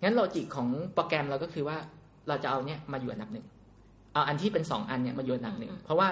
[0.02, 1.76] งั้นโลจิกของโปรแกรมเราก็คือว่า
[2.28, 3.46] เราจะเอาเนี้ยมาอยู่อันดับหนึ่ง
[4.14, 6.08] เอาอันที่เป็นสองอันเนี้ยมาอยู่อันดับหนึ่งเพราะว่า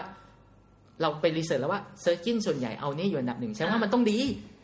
[1.01, 4.56] เราไป research แล้วว่า Search Engine ส่วนใหญ่เอาเนี่ยอยู่อันดับหนึ่งแสดงว่ามันต้องดีใ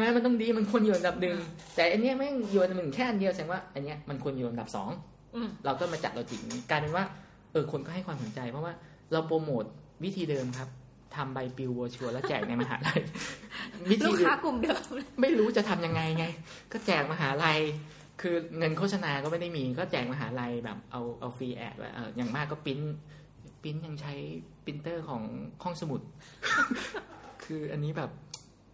[0.00, 1.36] ช่ไหมมันต้องดีมันควรอยู่อันดับหนึ่ง
[1.74, 4.90] แต่อันเนี้ยแม่งอยู่อันดับหนึ่งแค่อันเดียวแสดงว่า อันเนี้ยมันควรอยู่อันดับสอง
[5.34, 7.04] อืมเราก็มาจัด logic นี้กลายเป็นว่า
[7.52, 8.74] เออคนก็ให้ความสนใจ เพราะว่า
[9.12, 9.64] เราโปรโมท
[10.04, 10.68] วิธีเดิมครับ
[11.16, 13.00] ทำใบปลิวโบรชัวร์แล้วแจกในมหาลัย
[13.90, 14.82] วิลูธีกเดิมลูกค้ากลุ่มเดิม
[15.20, 16.24] ไม่รู้จะทำยังไงไง
[16.72, 17.58] ก็แจกมหาลัย
[18.20, 22.80] คือเงินโฆษณาก็ไม่ได้มี ก็แจกมหาลัยแบบเอาเอา free ad ไว้เอออย่างมากก็ print
[23.62, 24.14] print ยังใช้
[24.64, 25.22] ปรินเตอร์ของ
[25.62, 26.00] ห้องสมุด
[27.44, 28.10] คืออันนี้แบบ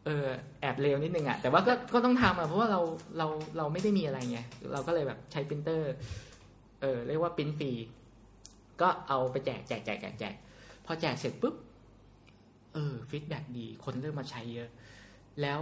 [0.06, 0.26] เออ
[0.60, 2.80] แอบเลวนิดนึงอะแต่ว่าก็ก็ต้องทำอะเพราะว่าเรา
[3.18, 3.26] เรา
[3.58, 4.38] เราไม่ได้มีอะไรไง
[4.72, 5.92] เราก็เลยแบบใช้ปรินเตอร์
[6.80, 7.70] เออเรียกว่าปริ้นฟรี
[8.80, 10.34] ก็เอาไปแจกแจกแจกแจกแจก
[10.86, 11.54] พอแจกเสร็จปุ๊บ
[12.74, 14.68] เออ feedback ดีคนเริ่มมาใช้เยอะ
[15.42, 15.60] แล้ว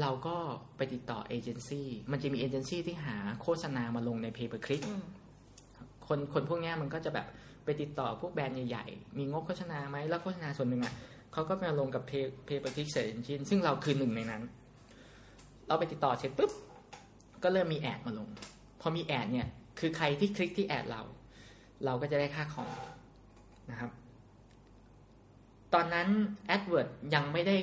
[0.00, 0.36] เราก็
[0.76, 5.04] ไปติดต่อเอเจนซี่มันจะมีเอเจนซี่ที่หาโฆษณามาลงใน pay per click อืม
[6.06, 7.26] คนคนพวกเนี้ยมันก็จะแบบ
[7.64, 10.94] ไปติดต่อพวกแบรนด์ใหญ่ๆ มีงบโฆษณาไหมแล้วโฆษณาส่วนหนึ่งอะ
[11.32, 14.42] เขาก็มาลงกับ pay pay per click search engine ซึ่งเราคือหนึ่งในนั้น
[15.66, 16.52] เราไปติดต่อเสร็จปุ๊บ
[17.42, 18.28] ก็เริ่มมี ad มาลง
[18.80, 21.02] พอมี ad เนี่ย คือใครที่คลิกที่ ad เรา
[21.84, 22.70] เราก็จะได้ค่าของ
[23.70, 23.90] นะครับ
[25.74, 26.08] ตอนนั้น
[26.54, 27.56] AdWords ยังไม่ได้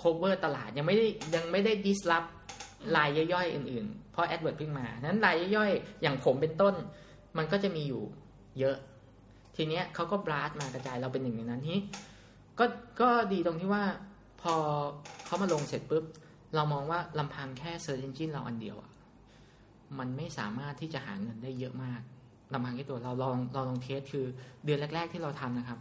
[0.00, 2.28] cover ตลาดยังไม่ได้ยังไม่ได้ disrupt
[2.96, 6.74] รายย่อยๆอื่นๆ เพราะ AdWords เพิ่งมา นั้นรายย่อยๆ อย่างผมเป็นต้น
[7.36, 8.02] มันก็จะมีอยู่
[8.58, 8.76] เยอะ
[9.56, 11.78] ทีเนี้ยเขาก็บลัสมากระจายเราเป็นหนึ่งในนั้นที่
[12.58, 12.64] ก็
[13.00, 13.84] ก็ดีตรงที่ว่า
[14.42, 14.54] พอ
[15.24, 16.04] เขามาลงเสร็จปุ๊บ
[16.54, 18.90] เรามองว่าลำพังแค่ Search Engine เราอันเดียวอะ
[19.98, 22.00] มันไม่สามารถที่จะหาเงินได้เยอะมาก
[22.52, 24.26] ลำพังแค่ตัวเราลองเราลอง test คือ
[24.64, 25.78] เดือนแรก ๆ ที่เราทำนะครับ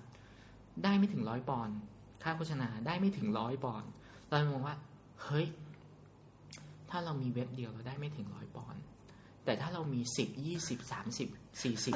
[0.84, 1.76] ได้ไม่ถึงร้อยปอนด์
[2.24, 3.90] ค่าโฆษณาได้ไม่ถึงร้อยปอนด์
[4.30, 4.76] เรามองว่า
[5.24, 5.48] เฮ้ย
[6.90, 8.82] ถ้าเรามีเว็บเดียวเราได้ไม่ถึงร้อยปอนด์
[9.46, 11.30] แต่ถ้าเรามีสิบยี่สิบสามสิบ
[11.62, 11.96] สี่สิบ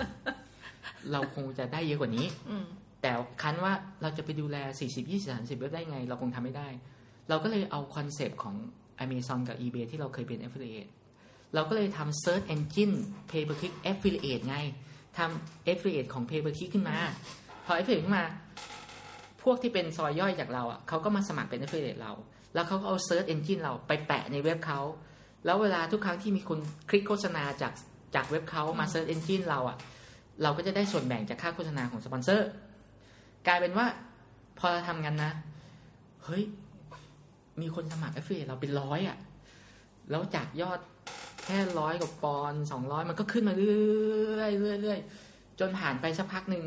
[1.12, 2.66] เราคงจะได้เยอะกว่านี้อืม
[3.02, 6.68] แต่ครั้นว่าเราจะไปดูแล 40 20 30เว็บได้ไง เราคงทำไม่ได้
[7.30, 8.56] เราก็เลยเอา concept ของ
[9.04, 10.90] Amazon กับ eBay ที่เราเคยเป็น affiliate
[11.54, 12.96] เราก็เลยทำ search engine
[13.32, 14.58] pay per click affiliate ไง
[15.18, 16.98] ทำ affiliate ของ pay per click ขึ้นมา
[17.66, 18.26] พอ affiliate ขึ้นมา
[19.44, 22.12] พวกที่เป็นซอยย่อยจากเราอะเขาก็มาสมัครเป็น affiliate เรา
[22.54, 24.80] แล้วเขาก็เอา search engine เราไปแปะในเว็บเขา
[25.46, 26.60] แล้วเวลาทุกครั้งที่มีคน
[26.90, 27.74] คลิกโฆษณาจาก
[28.16, 29.78] จากเว็บเขามา search engine เราอะ
[30.44, 32.48] เราก็จะได้ส่วนแบ่งจากค่าโฆษณาของสปอนเซอร์
[33.50, 33.88] กลายเป็นว่า
[34.60, 35.32] พอเราทำกันนะ
[36.24, 36.44] เฮ้ย
[37.62, 39.18] มีคนสมัคร affiliate เราเป็นร้อยอะ
[40.10, 40.80] แล้วจากยอด
[41.46, 46.64] แค่ร้อยกับปอนสองร้อยมันก็ขึ้นมาเรื่อยๆเรื่อยๆจนผ่านไปสักพักหนึ่ง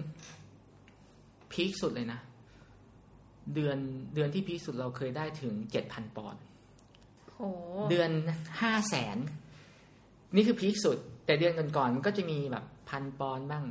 [1.53, 2.21] พีคสุดเลยนะ
[3.55, 3.79] เดือน
[4.15, 6.41] เดือนที่พีคสุดเราเคยได้ถึงเจ็ดพันปอนด์
[7.37, 7.49] โอ้
[7.91, 8.11] เดือน
[8.61, 9.17] ห้าแสน
[10.35, 13.65] นี่คือพีคสุด แต่เดือนก่อนๆมันก็จะมีแบบพันปอนด์บ้าง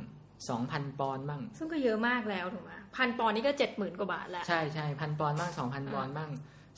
[0.48, 6.30] สองพันปอนด์บ้าง ซึ่งก็เยอะมากแล้วถูกไหม พันปอนด์นี่ก็เจ็ดหมื่นกว่าบาทแล้ว ใช่ใช่พันปอนด์บ้างสองพันปอนด์บ้าง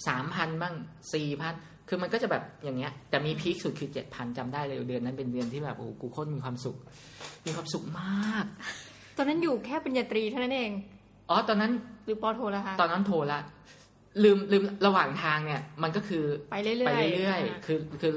[0.08, 0.74] สามพันบ้าง
[1.14, 1.54] สี่พัน
[1.88, 6.76] คือมันก็จะแบบอย่างเงี้ย แต่มีพีคสุดคือเจ็ดพันจำได้เลยเดือนนั้นเป็นเดือนที่แบบโอ้โหกูโคตรมีความสุข
[7.46, 8.46] มีความสุขมาก
[9.16, 10.70] ตอนนั้นอยู่แค่ปริญญาตรีเท่านั้นเอง
[11.30, 11.72] อ๋อตอนนั้น
[12.04, 13.40] หรือปอโทแล้วคะตอนนั้นโทรละ
[14.22, 18.14] ลืมลืมระหว่างทางเนี่ย มันก็คือไปเรื่อยๆไปเรื่อยาๆคือคือ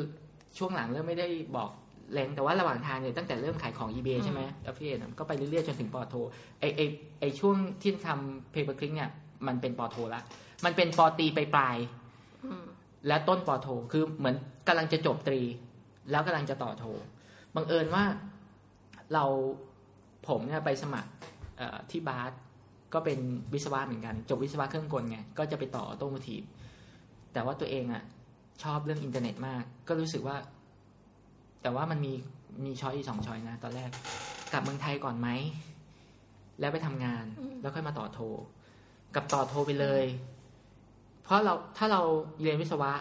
[0.58, 1.70] ช่วงหลังเริ่มไม่ได้บอก
[2.13, 6.15] แรงแต่ว่าระหว่างทางเนี่ยตั้งแต่เริ่มขายของ eBay ใช่ไหมแล้วพี่เอ็ก็ไปเรื่อยๆ จนถึงปอโท
[6.60, 6.82] ไอไอ
[7.20, 9.10] ไอช่วงที่ทำ pay per click เนี่ย
[9.48, 10.22] มันเป็นปอโทละ
[10.65, 12.65] มันเป็นปอตรีไปปลายๆอืม
[13.08, 14.36] และต้นปอโทคือเหมือน
[14.67, 15.41] กำลังจะจบตรี
[16.12, 16.86] แล้วกำลังจะต่อโท
[17.56, 18.04] บังเอิญว่า
[19.13, 19.26] เรา
[20.28, 21.10] ผมเนี่ยไปสมัคร
[21.58, 22.32] เอ่อที่บาส
[22.93, 23.20] ก็เป็น
[23.54, 26.41] วิศวะเหมือนกัน จบวิศวะเครื่องกลไงก็จะไปต่อ automotive
[27.34, 28.04] แต่ว่าตัวเองอะ
[28.63, 30.36] ชอบเรื่องอินเทอร์เน็ตมาก ก็รู้สึกว่า
[31.62, 32.13] แต่ว่ามันมี
[32.65, 33.89] มี choice อีกสองช้อยนะ ตอนแรก
[34.52, 35.30] กลับเมืองไทยก่อนไหม
[36.60, 37.26] แล้วไปทำงาน
[37.62, 38.20] แล้วค่อยมาต่อโท
[39.15, 40.06] กับต่อโทไปเลย
[41.24, 42.02] เพราะเราถ้าเรา
[42.41, 42.91] เรียนวิศวะ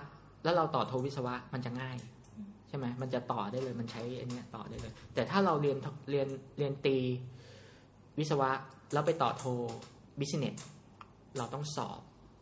[0.45, 1.97] แล้วเราต่อโทวิศวะมันจะง่าย
[2.69, 5.77] ใช่ไหมมันจะต่อได้เลย มันใช้อันเนี้ยต่อได้เลย แต่ถ้าเราเรียน
[6.11, 6.99] เรียนเรียนตรี
[8.19, 8.51] วิศวะ
[8.93, 9.45] แล้วไปต่อโท
[10.21, 10.55] business
[11.39, 12.01] เราต้องสอบ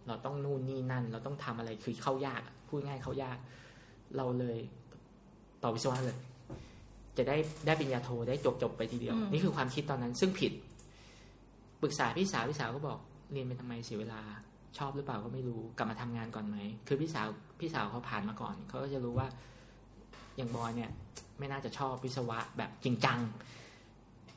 [0.08, 3.38] เราต้องนู่นนี่นั่น เราต้องทำอะไรคือเข้ายากอะพูดง่ายเข้ายาก
[4.16, 4.58] เราเลย
[5.64, 6.18] ต่อวิศวะเลย
[7.16, 10.52] จะได้ได้ปริญญาโทได้จบจบไปทีเดียวอืมนี่คือความคิดตอนนั้น ซึ่งผิด
[11.82, 12.98] ปรึกษาพี่สาวพี่สาวก็บอก
[13.32, 14.20] เรียนไปทำไมเสียเวลา
[14.78, 17.26] ชอบหรือเปล่าก็ไม่รู้กลับมาทำงานก่อนไหมคือพี่สาว
[17.60, 19.28] พี่สาวเขาผ่านมาก่อนเขาก็จะรู้ว่า
[20.36, 20.90] อย่างบอยเนี่ย
[21.38, 23.18] ไม่น่าจะชอบวิศวะแบบจริงจัง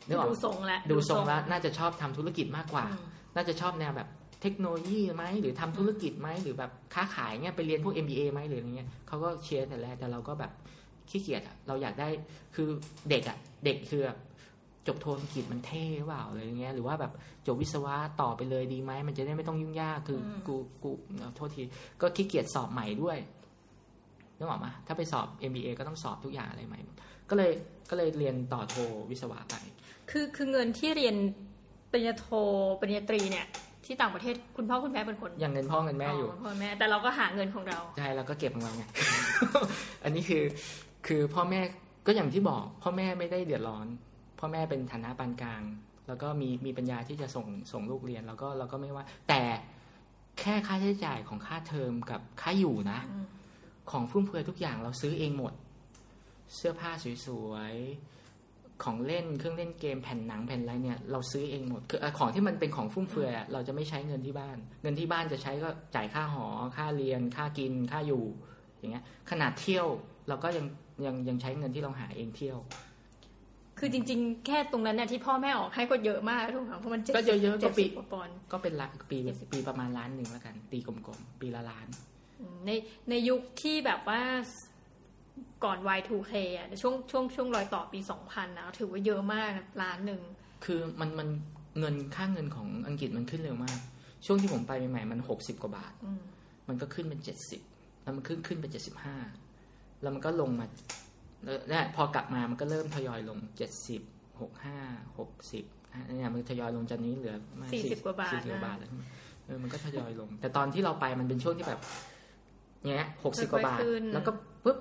[0.07, 4.07] นึกออกดูทรงแล้วดูทรงแล้วน่าจะชอบทำธุรกิจมากกว่าอืมน่าจะชอบแนวแบบ
[4.41, 10.51] เทคโนโลยีไหมหรือทำธุรกิจไหมหรือแบบค้าขายเงี้ยไปเรียนพวก MBA ไหมหรืออะไรเงี้ยเขาก็เชียร์แต่แรกแต่เราก็แบบ
[11.09, 12.07] ขี้เกียจอะเราอยากได้
[12.55, 12.67] คือ
[13.09, 14.17] เด็กอะเด็กคือแบบ
[14.87, 17.11] จบโทอังกฤษมันเท่หรือเปล่าอะไรเงี้ยหรือว่าแบบ
[17.47, 21.61] จบวิศวะต่อไปเลยดีไหมมันจะได้ไม่ต้องยุ่งยากคืออมกูกูเอาโทษที
[22.01, 23.17] ก็ขี้เกียจสอบใหม่ด้วย
[24.37, 26.95] นึกออกมาถ้าไปสอบ MBA ก็ต้องสอบทุกอย่างอะไรใหม่หมด
[27.29, 27.51] ก็เลย
[27.89, 28.75] ก็เลยเรียนต่อโท
[29.09, 29.55] วิศวะไป
[30.09, 31.15] คือคือเงินที่เรียน
[31.91, 32.25] ปริญญาโท
[32.79, 33.47] ปริญญาตรีเนี่ย
[33.85, 38.83] ที่ต่างประเทศคุณพ่อคุณแม่เป็นคนอย่างเงินพ่อเงินแม่อยู่พ่อแม่แต่เราก็หาเงินของเราใช่เราก็เก็บของเราไง
[40.03, 40.43] อันนี้คือ
[41.07, 41.59] คือพ่อแม่
[42.05, 43.87] ก็อย่างที่บอก พ่อแม่ไม่ได้เดือดร้อน
[44.39, 45.63] พ่อแม่เป็นฐานะปานกลาง
[46.07, 49.41] แล้วก็มีมีปัญญาที่จะส่งส่งลูกเรียน แล้วก็เราก็ไม่ว่า แต่
[50.39, 53.27] แค่ค่าใช้จ่ายของค่าเทอมกับค่าอยู่นะอืม
[53.91, 55.53] ของฟุ่มเฟือยทุกอย่างเราซื้อเองหมด
[56.55, 56.91] เสื้อผ้า
[57.25, 68.23] สวยๆของเล่นเครื่องเล่นเกมแผ่นหนังแผ่นอะไรเนี่ยเราซื้อเองหมดคือเอ่อของที่มันเป็นของฟุ่มเฟือยอะเราจะไม่ใช้เงินที่บ้าน เงินที่บ้านจะใช้ก็จ่ายค่าหอ ค่าเรียน ค่ากิน ค่าอยู่
[68.77, 69.87] อย่างเงี้ย ขนาดเที่ยว
[70.27, 70.65] เราก็ยัง
[71.05, 72.57] ยังยังใช้เงินที่เราหาเองเที่ยว
[73.79, 81.87] คือจริง ๆ แค่ตรงนั้นเนี่ยที่พ่อแม่ออกให้ก็เยอะมากถูกไหมเพราะมันก็เยอะๆก็เจ็ดปีสิบกว่าปอนด์ก็เป็นละปีเจ็ดสิบปีประมาณล้านหนึ่งแล้วกัน ตีกลมๆ ปีละล้าน
[82.39, 82.71] อืมใน
[83.09, 84.21] ในยุคที่แบบว่า
[85.63, 90.21] ก่อน Y2K อะช่วงช่วงช่วงรอยต่อปี 2000นะถือว่าเยอะมากนะล้านหนึ่ง
[90.65, 91.27] คือมันมัน
[91.79, 93.79] เงินค่าเงินของอังกฤษมันขึ้นเร็วมาก
[94.25, 96.21] ช่วงที่ผมไปใหม่ๆมันหกสิบกว่าบาทอืม
[96.67, 97.61] มันก็ขึ้นเป็นเจ็ดสิบ
[98.03, 99.15] แล้วมันขึ้นขึ้นเป็นเจ็ดสิบห้า
[100.01, 100.65] แล้วมันก็ลงมา
[101.43, 104.01] แล้วเนี่ยพอกลับมามันก็เริ่มทยอยลงเจ็ดสิบ
[104.41, 104.79] หกห้า
[105.19, 105.65] หกสิบ
[106.17, 108.89] เนี่ยมันทยอยลงจากนี้เหลือประมาณ40กว่าบาทสี่สิบกว่านะบาทแล้ว
[109.45, 111.79] เออมันก็ทยอยลง แต่ตอนที่เราไปมันเป็นช่วงที่แบบ
[112.85, 114.31] เนี้ยหกสิบกว่าบาทค่อยๆขึ้นแล้วก็
[114.63, 114.77] ปุ๊บ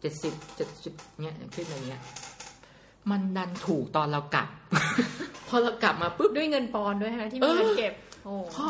[0.00, 2.00] เจ็ดสิบเจ็ดสิบเนี้ยขึ้นอะไรเงี้ย
[3.10, 4.48] มันดันถูกตอนเรากลับ
[5.48, 8.66] พอเรากลับมาปุ๊บด้วยเงินปอนด์ด้วยนะที่มีเงินเก็บ โอ้พอ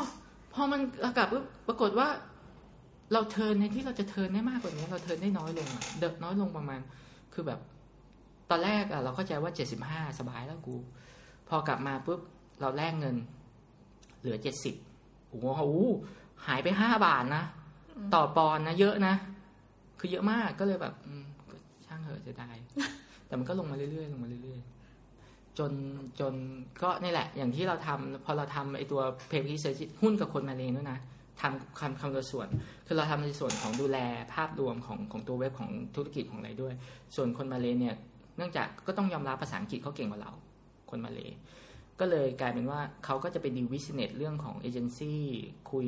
[0.54, 2.08] พอมันอากาศปุ๊บปรากฏว่า
[3.12, 6.80] เรา turn ในที่เราจะ turn ได้มากกว่านี้เรา turn ได้น้อยลงอะเดอะน้อยลงประมาณ
[7.32, 7.60] คือแบบ
[8.50, 10.76] ตอนแรกอะเราเข้าใจว่าเจ็ดสิบห้าสบายแล้วกู
[11.48, 12.20] พอกลับมาปุ๊บ
[12.60, 13.16] เราแลกเงิน
[14.20, 14.74] เหลือเจ็ดสิบ
[15.28, 15.62] โอ้โห
[16.46, 17.44] หายไปห้าบาทนะ
[18.14, 19.14] ต่อปอนด์นะ เยอะนะ
[19.98, 22.50] คือเยอะมากก็เลยแบบอืมก็ช่างเหอะจะได้
[23.26, 25.72] แต่มันก็ลงมาเรื่อยๆลงมาเรื่อยๆจน
[26.20, 26.34] จน
[26.82, 30.98] ก็นี่แหละ อย่างที่เราทำพอเราทำไอตัว pay per search หุ้นกับคนมาเลด้วยนะ
[31.40, 32.48] ทำคำคำตัวส่วน
[32.86, 33.98] คือเราทำในส่วนของดูแล
[34.34, 36.74] ภาพรวมของของตัวเว็บของธุรกิจของอะไรด้วย
[37.16, 37.94] ส่วนคนมาเลเนี่ย
[38.36, 40.32] เนื่องจากก็ต้องยอมรับภาษาอังกฤษเขาเก่งกว่าเรา
[40.90, 41.20] คนมาเล
[42.00, 45.20] ก็เลยกลายเป็นว่าเขาก็จะไป deal business เรื่องของเอเจนซี่
[45.70, 45.86] คุย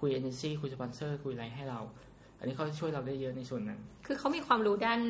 [0.00, 1.80] คุยเอเจนซี่คุยสปอนเซอร์คุยอะไรให้เรา
[2.38, 5.00] อันนี้เขาช่วยเราได้เยอะในส่วนนั้น คือเขามีความรู้ด้าน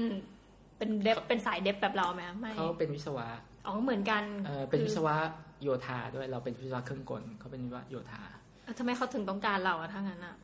[0.79, 3.27] เป็น dev เป็นสาย dev แบบเราไหมไม่เขาเป็นวิศวะ
[3.67, 5.15] อ๋อเหมือนกันเอ่อเป็นคือวิศวะ
[5.63, 8.41] โยธาด้วยเราเป็นวิศวะเครื่องกลเขาเป็นวิศวะโยธาอะ
[8.79, 10.35] ทำไมเขาถึงต้องการเราอะถ้างั้นอะ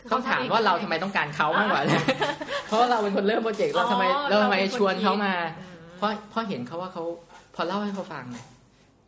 [0.00, 2.00] คือต้องถามว่าเราทำไมต้องการเขามากกว่าเลย
[2.66, 7.04] เพราะว่าเราเป็นคนเริ่มโปรเจกต์เราทำไมอ๋อเราทำไมเราเป็นคนชวนเขามาอืมเพราะเพราะเห็นเขาว่าเขา
[7.54, 8.24] พอเล่าให้เขาฟัง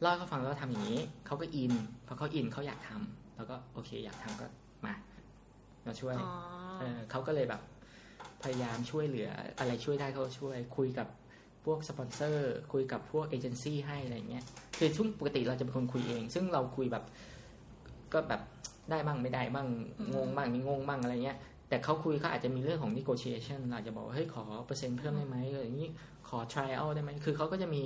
[0.03, 1.73] เล่าให้เขาฟังแล้วทำอย่างนี้เขาก็อิน
[2.07, 4.47] พอเขาอินเขาอยากทำแล้วก็โอเคอยากทำก็
[4.87, 4.95] มา
[5.87, 6.31] มาช่วยอ๋อ
[6.81, 7.61] เออเขาก็เลยแบบ
[8.43, 11.09] พยายามช่วยเหลืออะไรช่วยได้เขาก็ช่วย คุยกับ
[11.65, 14.45] พวกสปอนเซอร์ คุยกับพวกเอเจนซี่ให้อะไรเงี้ย
[14.79, 17.05] คือช่วงปกติเราจะเป็นคนคุยเอง ซึ่งเราคุยแบบ
[18.17, 18.41] ก็แบบ
[18.91, 19.67] ได้บ้างไม่ได้บ้าง
[20.15, 25.89] งงบ้างไม่งงบ้างอะไรเงี้ย แต่เขาคุยเขาอาจจะมีเรื่องของ negotiation เราอาจจะบอกว่าเฮ้ยขอเปอร์เซ็นต์เพิ่มได้ไหมอะไรอย่างนี้
[26.29, 27.83] ขอ trial ได้ไหมคือเขาก็จะมี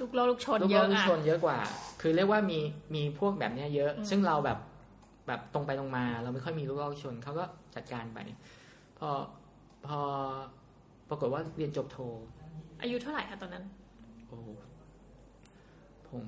[0.00, 1.58] ลูกล้อลูกชนลูกเยน้ออะงลูกอะชนเยอะกว่า
[2.00, 2.58] คือเรียกว่ามี
[2.94, 4.58] มีพวกแบบเนี้ยเยอะอืมซึ่งเราแบบ
[5.28, 8.18] แบบตรงไปตรงมา เราไม่ค่อยมีลูกน้องลูกชนเขาก็จัดการไป
[8.98, 9.08] พอ
[9.86, 10.00] พอ
[11.08, 11.98] ปรากฏว่าเรียนจบโท
[12.82, 13.87] อายุเท่าไหร่คะตอนนั้นโอ้
[16.10, 16.26] ผม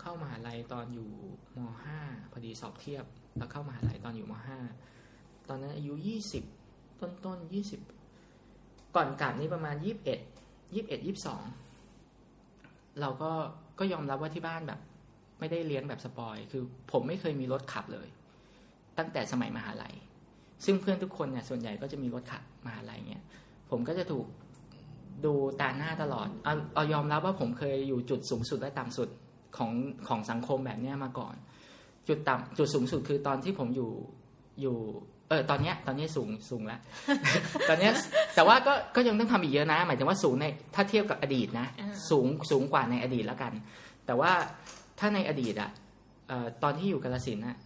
[0.00, 1.10] เข้ามหาลัยตอนอยู่
[1.56, 1.98] มห้า
[2.32, 3.04] พอดีสอบเทียบ
[3.36, 4.58] แล้วเข้ามหาลัยตอนอยู่มห้า
[5.48, 6.44] ตอนนั้นอายุยี่สิบ
[7.00, 7.80] ต้นต้นยี่สิบ
[8.96, 10.20] ก่อนกลับนี่ประมาณยี่สิบเอ็ด
[10.74, 11.42] ยี่สิบเอ็ดยี่สิบสอง
[13.00, 13.32] เราก็
[13.78, 14.80] ก็ยอมรับว่าที่บ้านแบบ
[15.40, 16.62] ไม่ได้เลี้ยงแบบสปอย คือ
[16.92, 18.08] ผมไม่เคยมีรถขับเลย
[18.98, 19.94] ตั้งแต่สมัยมหาลัย
[20.64, 23.22] ซึ่งเพื่อนทุกคนเนี่ยส่วนใหญ่ก็จะมีรถขับมหาลัยเนี่ย
[23.70, 24.26] ผมก็จะถูก
[25.24, 29.08] ดูตาหน้าตลอดเอาเอายอมรับว่าผมเคยอยู่จุดสูงสุดและต่ำสุด
[29.56, 29.72] ของ
[30.08, 31.34] ของสังคมแบบเนี้ยมาก่อน
[32.08, 33.90] จุดต่ำจุดสูงสุดคือตอนที่ผมอยู่
[34.62, 34.76] อยู่
[35.28, 36.80] เออตอนเนี้ยตอนนี้สูงสูงแล้ว
[37.68, 37.92] ตอนเนี้ย
[38.34, 43.52] แต่ว่าก็ก็ยังต้องทำอีกเยอะนะ หมายถึงว่าสูงในถ้าเทียบกับอดีตนะอ่าสูงสูงกว่าในอดีตแล้วกัน
[44.06, 44.32] แต่ว่า
[44.98, 45.70] ถ้าในอดีตอะ
[46.28, 47.65] เอ่อตอนที่อยู่กาลสินธุ์อะเอ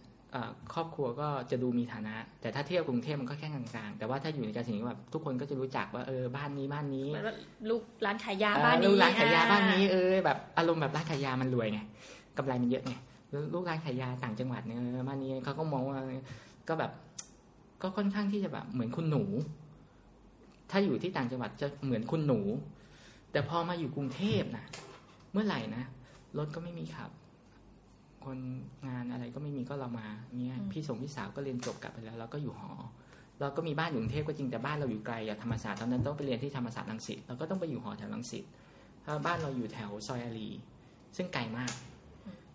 [0.73, 7.35] ครอบครัวก็จะดูมีฐานะ แต่ถ้าเทียบกรุงเทพมันก็แค่กลางๆ แต่ว่าถ้าอยู่ในกาลสินธุ์แบบทุกคนก็จะรู้จักว่าเออบ้านนี้บ้านนี้เหมือนว่า
[7.69, 11.79] ลูกร้านขายยาเออบ้านลูนี้กร้านขายยาอ่บ้านนี้เออแบบอารมณ์แบบร้านขายยามันรวยไง
[12.37, 12.93] กำไรมันเยอะไง
[13.29, 15.97] แล้วลูกร้านขายยาต่างจังหวัดเนี่ยเออบ้านนี้เขาก็มองว่า
[16.67, 16.91] ก็แบบ
[17.81, 19.23] ก็ค่อนข้างที่จะแบบ เหมือนคุณหนู
[20.71, 22.39] ถ้าอยู่ที่ต่างจังหวัดจะเหมือนคุณหนู
[23.31, 24.65] แต่พอมาอยู่กรุงเทพนะ
[25.31, 25.83] เมื่อไหร่นะ
[26.37, 27.11] รถก็ไม่มีขับ
[28.25, 28.39] คน
[28.87, 30.07] งานอะไรก็ไม่มีก็เรามา
[30.37, 32.71] เนี่ยพี่ส่งพี่สาวก็เรียนจบกลับไปแล้วเราก็อยู่หอ
[33.39, 38.45] เราก็มีบ้านอยู่กรุงเทพก็จริงแต่บ้านเราอยู่ไกลจากธรรมศาสตร์ตอนนั้นต้องไปเรียนที่ธรรมศาสตร์รังสิตเราก็ต้องไปอยู่หอแถวรังสิต
[39.01, 40.49] เพราะบ้านเราอยู่แถวซอยอารี
[41.17, 41.71] ซึ่งไกลมาก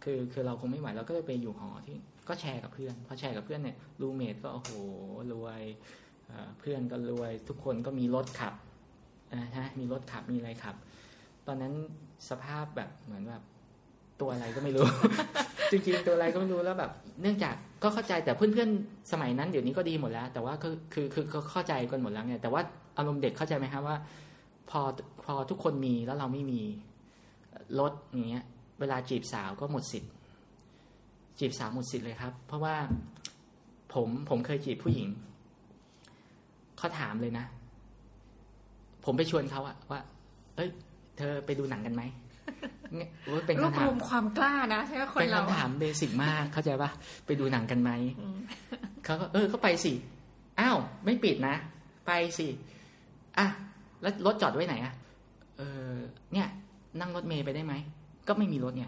[0.05, 1.99] คือคือเราคงไม่ไหวเราก็เลยไปอยู่หอที่
[2.29, 4.71] ก็แชร์กับเพื่อนพอแชร์กับเพื่อนเนี่ยรูเมทก็โอ้โห
[5.33, 5.63] รวย
[6.27, 8.55] เอ่อเพื่อนก็รวยทุกคนก็มีรถขับ
[9.35, 10.77] นะฮะมีรถขับมีอะไรขับ
[11.47, 11.73] ตอนนั้น
[12.29, 13.43] สภาพแบบเหมือนแบบ
[14.21, 14.87] ตัวอะไรก็ไม่รู้
[15.71, 16.91] จริงๆตัวอะไรก็ไม่รู้แล้วแบบ
[17.23, 22.61] เนื่องจากก็เข้าใจแต่เพื่อนๆสมัยนั้นเดี๋ยวนี้ก็ดีหมดแล้ว แต่ว่าก็คือคือก็เข้าใจกันหมดแล้วไงแต่ว่า
[22.99, 23.97] อารมณ์เด็กเข้าใจไหมครับว่า
[24.71, 24.81] พอ
[25.25, 26.63] พอทุกคนมีแล้วเราไม่มี
[27.81, 28.45] รถอย่างเงี้ย
[28.81, 30.13] เวลาจีบสาวก็หมดสิทธิ์
[31.39, 32.75] จีบสาวหมดสิทธิ์เลยครับ เพราะว่า
[33.95, 35.09] ผมผมเคยจีบผู้หญิง
[36.79, 37.45] เขาถามเลยนะ
[39.05, 40.01] ผมไปชวนเขาอะว่า
[40.57, 40.69] เอ้ย
[41.17, 42.03] เธอไปดูหนังกันไหม
[42.97, 46.91] เนี่ยโอ้ยเป็นรวบคำถารมวมความกล้านะใช่ไหมคนเป็นเราคำถามเบสิกมาก เข้าใจปะ
[47.27, 47.91] ไปดูหนังกันไหม
[49.05, 49.93] เขาก็เออเขาไปสิ
[50.61, 51.55] อ้าวไม่ปิดนะ
[52.07, 52.47] ไปสิ
[53.39, 53.47] อะ
[54.03, 54.93] แล้วรถจอดไว้ไหนอะ
[55.59, 55.95] เออ
[56.33, 56.49] เนี่ย
[57.01, 57.75] นั่งรถเมย์ไปได้ไหม
[58.29, 58.87] ก็ไม่มีรถไง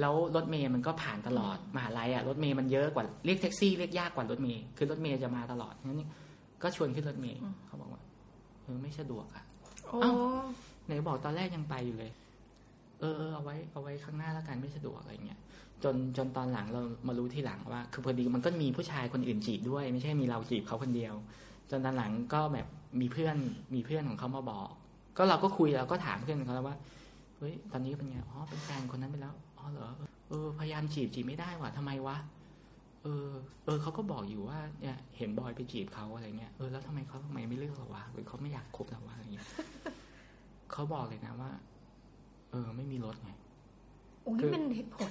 [0.00, 6.08] แล้วรถเมย์มันก็ผ่านตลอดมหาลัยอะรถเมย์มันเยอะกว่าเรียกแท็กซี่เรียกยากกว่ารถเมย์คือรถเมย์จะมาตลอดงั้นนี่
[6.62, 8.02] ก็ชวนขึ้นรถเมย์เขาบอกว่า
[8.62, 9.44] เออไม่สะดวกอะ
[9.88, 10.12] โอ้เอ้า
[10.86, 12.10] ไหนบอกตอนแรกยังไปอยู่เลย
[13.00, 15.40] เออเอาไว้เอาไว้ข้างหน้าแล้วกันไม่สะดวกอะไรเงี้ย
[15.84, 21.14] จนจนตอนหลังเรามารู้ทีหลังว่า คือพอดีมันก็มีผู้ชายคนอื่นจีบด้วย ไม่ใช่มีเราจีบเขาคนเดียว
[21.70, 22.66] จนตอนหลังก็แบบ
[23.00, 23.36] มีเพื่อน
[23.74, 24.68] มีเพื่อนของเขามาบอก
[25.16, 26.76] ก็เราก็คุยเราก็ถามเพื่อนเขาแล้วว่า
[27.38, 29.88] เฮ้ยตอนนี้เป็นไงอ๋อเป็นแฟนคนนั้นไปแล้วอ๋อเหรอ
[30.28, 32.16] เออพยายามจีบจีบไม่ได้ว่ะทำไมวะ
[33.02, 33.30] เออ
[33.64, 39.46] เออเขาก็บอกอยู่ว่าเนี่ยเห็นบอยไปจีบเขาอะไรเงี้ยเออแล้วทำไมเขาทำไมไม่เลือกเราวะหรือเขาไม่อยากคบเราวะอะไรเงี้ย
[40.72, 41.50] เขาบอกเลยนะว่า
[42.50, 43.30] เออ ไม่มีรถไง
[44.22, 45.10] โอ้นี่เป็นเหตุผล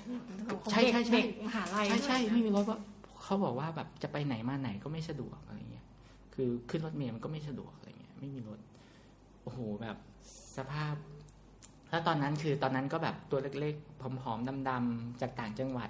[0.62, 2.80] ของใช่ใช่ใช่เด็กมหาลัยใช่ใช่ด้วยนะไม่มีรถว่า
[3.23, 5.86] เขาบอกว่าแบบจะไปไหนมาไหนก็ไม่สะดวกอะไรเงี้ย
[6.34, 8.60] คือขึ้นรถเมล์มันก็ไม่สะดวกอะไรเงี้ย ไม่มีรถ
[9.43, 9.97] โอ้โหแบบ
[10.58, 10.95] สภาพ
[11.89, 15.89] แล้วตอนนั้นคือตอนนั้นก็แบบตัวเล็กๆผอมๆดำๆจากต่างจังหวัด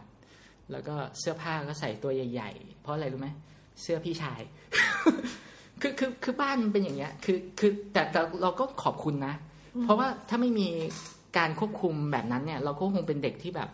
[0.71, 3.29] แล้วก็เสื้อผ้าก็ใส่ตัวใหญ่ ๆ เพราะอะไรรู้ไหม
[3.81, 4.41] เสื้อพี่ชาย
[5.81, 9.33] คือคือคือบ้านมันเป็นอย่างเงี้ย คือคือแต่แต่เราก็ขอบคุณนะ
[9.83, 10.67] เพราะว่าถ้าไม่มี
[11.37, 13.69] การควบคุมแบบนั้นเนี่ย เราก็คงเป็นเด็กที่แบบ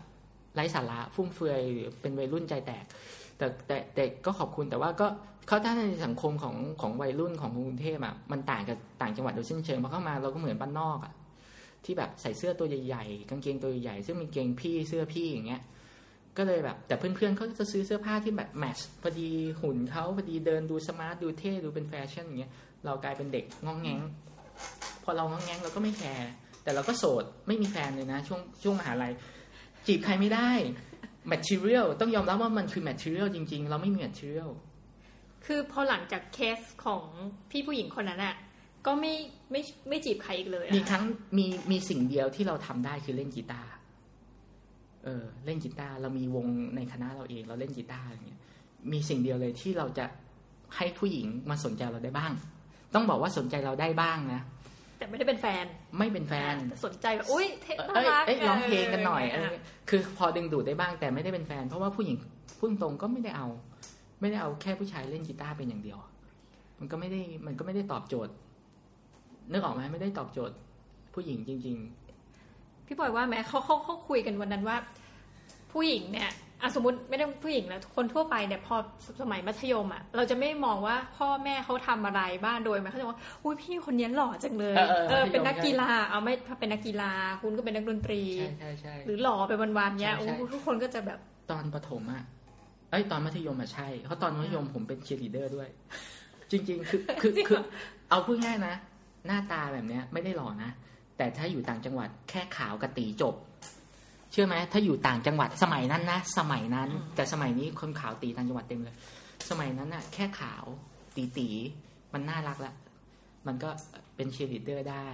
[0.54, 2.84] ไร้สาระฟุ่มเฟือยหรือเป็นวัยรุ่นใจแตก
[3.36, 5.06] แต่แต่เด็กก็ขอบคุณแต่ว่าก็
[5.46, 11.12] เขาถ้าในสังคมของของวัยรุ่นของกรุงเทพอะมันต่างกับต่างจังหวัดโดยสิ้นเชิงพอเข้ามาเราก็เหมือนบ้านนอกอะ
[11.84, 15.62] ที่แบบใส่เสื้อตัวใหญ่ๆกางเกงตัวใหญ่ซึ่งเป็นกางเกงพี่เสื้อพี่อย่างเงี้ย
[16.36, 22.52] ก็เลยแบบ แต่เพื่อนๆเขาจะซื้อเสื้อผ้าที่แบบ match พอดีหุ่นเขาพอดีเดินดู smart ดูเท่ดูเป็นแฟชั่นอย่างเงี้ย
[22.84, 24.00] เรากลายเป็นเด็กงองแงง
[25.04, 26.30] พอเรางองแงงเราก็ไม่แคร์
[26.66, 29.12] แต่เราก็โสดไม่มีแฟนเลยนะ ช่วงช่วงมหาลัย
[29.86, 30.50] จีบใครไม่ได้
[31.32, 34.50] material ต้องยอมรับว่ามันคือ material จริง ๆ เราไม่มี material
[35.46, 37.04] คือพอหลังจากเคสของ
[37.50, 38.36] พี่ผู้หญิงคนนั้นอะ
[38.86, 39.14] ก็ไม่
[39.50, 41.04] ไม่ไม่จีบใครอีกเลยอะมีครั้ง
[41.38, 43.70] มีมีสิ่งเดียวที่เราทำได้คือเล่นกีตาร์
[45.04, 46.46] เออเล่นกีตาร์เรามีวง
[46.76, 48.40] ในคณะเราเอง เราเล่นกีตาร์อย่างเงี้ย
[48.92, 50.06] มีสิ่งเดียวเลยที่เราจะ
[50.76, 52.32] ให้ผู้หญิงมาสนใจเราได้บ้าง
[52.94, 54.42] ต้องบอกว่าสนใจเราได้บ้างนะ
[54.98, 55.64] แต่ไม่ได้เป็นแฟน
[55.98, 62.16] ไม่เป็นแฟนแต่สนใจแบบอุ้ยเท่น่าเอ้ยรักเอ้ยร้องเพลงกันหน่อยเอะไรเงี้ยคือพอดึงดูดได้บ้างแต่ไม่ได้เป็นแฟน เพราะว่าผู้หญิง
[62.58, 63.48] พูดตรงก็ไม่ได้เอา
[64.20, 65.98] ไม่ได้เอาแค่ผู้ชายเล่นกีตาร์เป็นอย่างเดียว
[66.78, 68.32] มันก็ไม่ได้มันก็ไม่ได้ตอบโจทย์
[69.52, 70.56] นึกออกไหมไม่ได้ตอบโจทย์
[71.14, 71.76] ผู้หญิงจริง
[72.32, 74.76] ๆ พี่บอยว่าแม้เขาเขาเขาคุยกันวันนั้นว่า
[75.72, 76.30] ผู้หญิงเนี่ย
[76.66, 78.76] อะสมมติไม่ได้ผู้หญิงแล้วคนทั่วไปเนี่ยพอ
[79.20, 87.12] สมัยมัธยมอะเราจะไม่มองว่าพ่อแม่เขาทำอะไรบ้างโดยไหมเขาจะว่าอุ้ยพี่คนนี้หล่อจังเลย เออเออเออมัธยมเป็นนักกีฬาเอาไม่ถ้าเป็นนักกีฬา
[87.42, 91.18] คุณก็เป็นนักดนตรีใช่ใช่ใช่หรือหล่อไปวันๆเนี้ยใช่ใช่โอ้ทุกคนก็จะแบบ
[91.50, 92.22] ตอนประถมอะ
[92.90, 95.68] เอ้ยตอนมัธยมอะใช่เพราะตอนมัธยมผมเป็นเชียร์ลีดเดอร์ด้วย
[96.50, 97.64] จริง ๆ คือคือจริงเหรอคือ
[98.08, 98.74] เอาพูดง่ายนะ
[99.26, 100.70] หน้าตาแบบเนี้ยไม่ได้หล่อนะ
[101.16, 108.96] แต่ถ้าอยู่ต่างจังหวัดแค่ขาวกับตี๋จบเชื่อไหมถ้าอยู่ต่างจังหวัดสมัยนั้นนะสมัยนั้น แต่สมัยนี้คนขาวตี๋ต่างจังหวัดเต็มเลย
[109.50, 110.64] สมัยนั้นอะแค่ขาว
[111.16, 111.48] ตี๋ตี๋
[112.12, 112.72] มันน่ารักละ
[113.46, 113.70] มันก็
[114.16, 115.06] เป็นเชียร์ลีดเดอร์ได้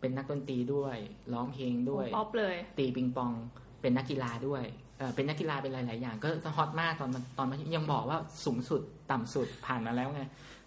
[0.00, 0.96] เป็นนักดนตรีด้วย
[1.32, 3.32] ร้องเพลงด้วยป๊อปเลย ตีปิงปอง
[3.80, 4.62] เป็นนักกีฬาด้วย
[4.98, 10.22] เออเป็นนักกีฬาเป็นหลาย ๆ อย่าง ก็ hot มากตอนมันตอนมัธยมยังบอกว่าสูงสุดต่ำสุดผ่านมาแล้วไง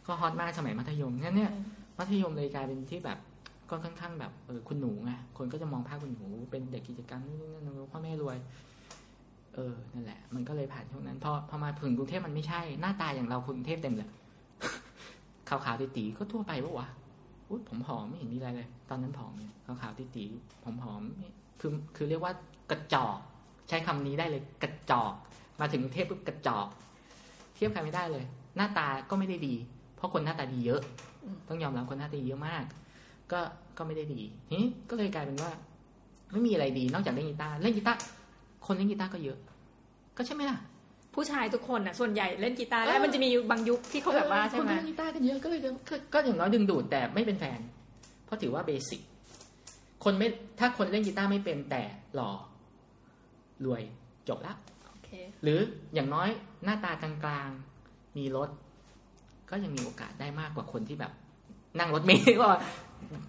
[0.05, 1.51] ก็ฮอตมากสมัยมัธยมงั้นเนี่ย
[1.99, 3.19] มัธยมเลยกลายเป็นที่แบบ
[3.73, 8.37] ก็ค่อนข้างแบบเออคุณหนูไงคนก็จะมองภาพคุณหนู เป็นเด็กกิจกรรมนี่นั่นพ่อแม่รวย
[9.53, 14.09] เออนั่นแหละ มันก็เลยผ่านช่วงนั้นพอพอมาถึงกรุงเทพมันไม่ใช่หน้าตาอย่างเราคนกรุงเทพเต็มเลย
[15.49, 16.87] ขาวๆตีๆก็ทั่วไปปะวะ
[17.49, 19.33] อุ๊ยผมผอมไม่เห็นมีอะไรเลย ตอนนั้นผอม
[19.81, 21.01] ขาวๆตีๆผมผอม
[21.59, 22.33] คือคือเรียกว่า
[22.71, 23.17] กระจอก
[23.69, 25.13] ใช้คำนี้ได้เลยกระจอก
[25.59, 26.67] มาถึงกรุงเทพปุ๊บกระจอก
[27.55, 29.55] เทียบกันไม่ได้เลย หน้าตาก็ไม่ได้ดี
[29.95, 30.81] เพราะคนหน้าตาดีเยอะ
[31.47, 32.63] ต้องยอมรับคนหน้าตาดีเยอะมาก
[33.31, 33.39] ก็
[33.77, 35.51] ก็ไม่ได้ดีทีนี้ก็เลยกลายเป็นว่า
[36.31, 37.99] ไม่มีอะไรดีนอกจากเล่นกีตาร์เล่นกีตาร์
[38.65, 39.37] คนเล่นกีตาร์ก็เยอะ
[40.17, 40.57] ก็ใช่ไหมล่ะ
[41.13, 45.59] ผู้ชายทุกคนอะส่วนใหญ่เล่นกีตาร์ได้เออมันจะมีบางยุคที่เขาแบบว่าใช่ไหมคนก็เล่นกีตาร์กันเยอะก็เลย
[45.89, 47.59] ก็ก็อย่างน้อยดึงดูดแต่ไม่เป็นแฟน
[48.25, 49.01] เพราะถือว่าเบสิก
[50.03, 50.27] คนไม่
[50.59, 51.81] ถ้าคนเล่นกีตาร์ไม่เป็นแต่
[52.15, 52.31] หล่อ
[53.65, 53.81] รวย
[54.29, 54.53] จบละ
[54.87, 55.09] โอเค
[55.43, 55.59] หรือ
[55.93, 56.29] อย่างน้อย
[56.63, 57.11] หน้าตากลา
[57.47, 58.49] งๆมีรถ
[59.49, 61.11] ก็ยังมีโอกาสได้มากกว่าคนที่แบบ
[61.79, 62.47] นั่งรถเมล์ก็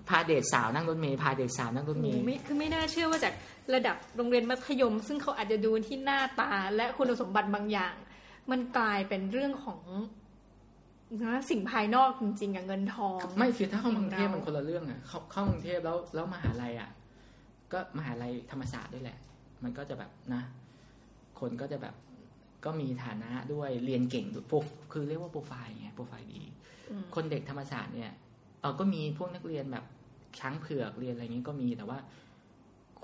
[0.08, 3.34] พาเดทสาวนั่งรถเมล์พาเดทสาวนั่งรถเมโอ้ล์ไม่คือไม่น่าเชื่อว่าจาก
[3.74, 7.94] ระดับโรงเรียนมัธยม ซึ่งเขาอาจจะดูที่หน้าตาและคุณสมบัติบางอย่าง
[8.50, 9.80] มันกลายเป็นเรื่องของ
[11.22, 16.90] นะสิ่งภายนอกจริงๆอะเงินทอง ไม่คือถ้าเข้ากรุงเทพเรามัมันคนละเรื่องอะเข้าเข้ากรุงเทพแล้วแล้วมหาลัยอะ
[17.72, 19.18] ก็มหาลัยธรรมศาสตร์ด้วยแหละ
[19.64, 20.42] มันก็จะแบบนะ
[21.40, 21.94] คนก็จะแบบ
[22.64, 24.56] ก็มีฐานะด้วยเรียนเก่งด้วยโปร
[24.92, 26.42] คือเรียกว่าโปรไฟล์ไงโปรไฟล์ดี
[26.90, 28.12] อืมคนเด็กธรรมศาสตร์เนี่ย
[28.64, 29.84] เออก็มีพวกนักเรียนแบบ
[30.38, 31.98] ช้างเผือกเรียนอะไรอย่างนี้ก็มีแต่ว่า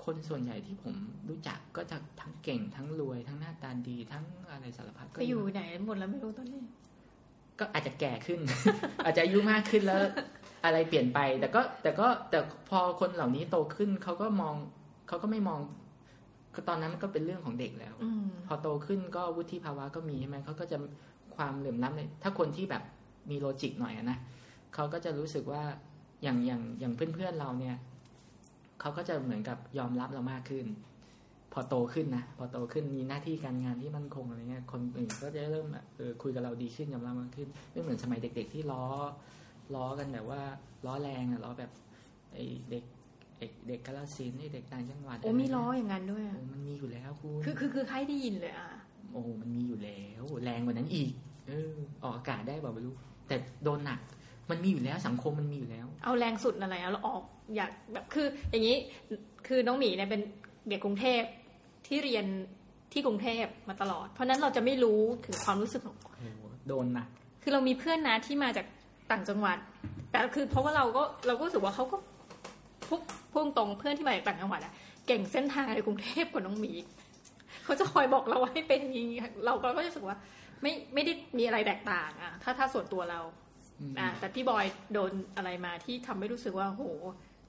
[0.03, 0.95] คนส่วนใหญ่ที่ผม
[1.29, 6.61] รู้จักก็จะทั้งเก่งทั้งรวยทั้งหน้าตาดีทั้งอะไรสารพัดก็ไปอยู่ไหนหมดแล้วไม่รู้ตอนนี้
[7.59, 8.39] ก็อาจจะแก่ขึ้น
[9.05, 10.01] อาจจะอายุมากขึ้นแล้ว
[10.65, 12.39] อะไรเปลี่ยนไป แต่ก็ แต่ก็แต่
[12.69, 14.55] พอคนเหล่านี้โตขึ้นเขาก็มอง
[15.07, 15.59] เขาก็ไม่มอง
[16.55, 20.77] ก็ตอนนั้นก็เป็นเรื่องของเด็กแล้วอืมพอโตขึ้นก็วุฒิภาวะก็มีใช่ไหมเขาก็จะ
[21.35, 22.83] ความเหลื่อมล้ำในถ้าคนที่แบบ
[23.29, 24.17] มีโลจิกหน่อยอะนะ
[24.73, 25.63] เขาก็จะรู้สึกว่า
[26.23, 27.77] อย่างอย่างอย่างเพื่อนๆเราเนี่ย
[28.81, 30.65] เขาก็จะเหมือนกับยอมรับเรามากขึ้น
[31.53, 38.85] พอโตขึ้นนะพอโตขึ้นมีหน้าที่การงานที่มั่นคงอะไรเงี้ยคนอื่นก็จะเริ่มแบบเออคุยกับเราดีขึ้นยอมรับมากขึ้นไม่เหมือนสมัยเด็ก ๆ ที่ล้อ
[39.75, 40.41] ล้อกันแบบว่า
[40.85, 41.71] ล้อแรงอะล้อแบบ
[42.33, 42.37] ไอ
[42.69, 42.83] เด็ก
[43.39, 48.69] เด็กเด็กกาลสินธุ์ไอเด็กต่างจังหวัดโอ้มีล้ออย่างนั้นด้วยอะโอ้มันมีอยู่แล้วคุณคือคือคือใครได้ยินเลยอะ
[49.11, 51.11] โอ้มันมีอยู่แล้ว แรงกว่านั้นอีก
[51.47, 52.95] เออออกอากาศได้บอกไม่รู้
[53.27, 53.99] แต่โดนหนัก
[54.51, 57.23] มันมีอยู่แล้วสังคมมันมีอยู่แล้ว เอาแรงสุดอะไรอะเราออก
[57.55, 58.77] อยากแบบคือ อย่างนี้
[59.47, 60.21] คือน้องหมีเนี่ยเป็น
[60.69, 61.21] เด็กกรุงเทพ
[61.87, 62.25] ที่เรียน
[62.93, 67.07] ที่กรุงเทพมาตลอด เพราะฉะนั้นเราจะไม่รู้ถึงความรู้สึกของโอ้โหโดนหนัก
[67.43, 68.65] คือเรามีเพื่อนนะที่มาจาก
[69.11, 69.57] ต่างจังหวัด
[70.11, 71.97] แต่คือเพราะว่าเราก็เราก็รู้สึกว่าเขาก็
[72.87, 73.01] พุ่ง
[73.33, 74.73] พุ่งตรงเพื่อนที่มาจากต่างจังหวัดอะ
[75.07, 76.71] เก่งเส้นทางในกรุงเทพกว่าน้องหมี
[77.63, 80.17] เขาจะคอยบอกเราว่าให้เป็นอย่างนี้เราก็รู้สึกว่า
[80.61, 83.19] ไม่ไม่ได้มีอะไรแตกต่างอะถ้าถ้าส่วนตัวเรา
[83.81, 86.83] อืมอะแต่พี่บอยโดนอะไรมาที่ทำให้รู้สึกว่าโห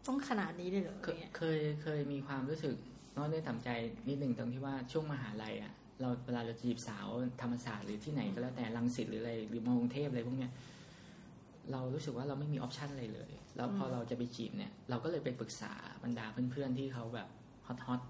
[0.06, 2.74] ต้องขนาดนี้เลยเหรอเคอะไรเงี้ยเคยเคยมีความรู้สึก
[3.16, 3.68] น้อยเนื้อต่ำใจ
[4.08, 7.06] นิดหนึ่งตรงที่ว่าช่วงมหาลัยอะเราเวลาเราจีบสาว
[7.42, 10.52] ธรรมศาสตร์หรือที่ไหนก็แล้วแต่รังสิตหรืออะไรหรือมอกรุงเทพอะไรพวกเนี้ย
[11.72, 15.72] เรารู้สึกว่าเราไม่มี option อะไรเลย แล้วพอเราจะไปจีบเนี่ย เราก็เลยไปปรึกษา
[16.04, 17.28] บรรดาเพื่อนๆที่เขาแบบ
[17.66, 18.00] hot hot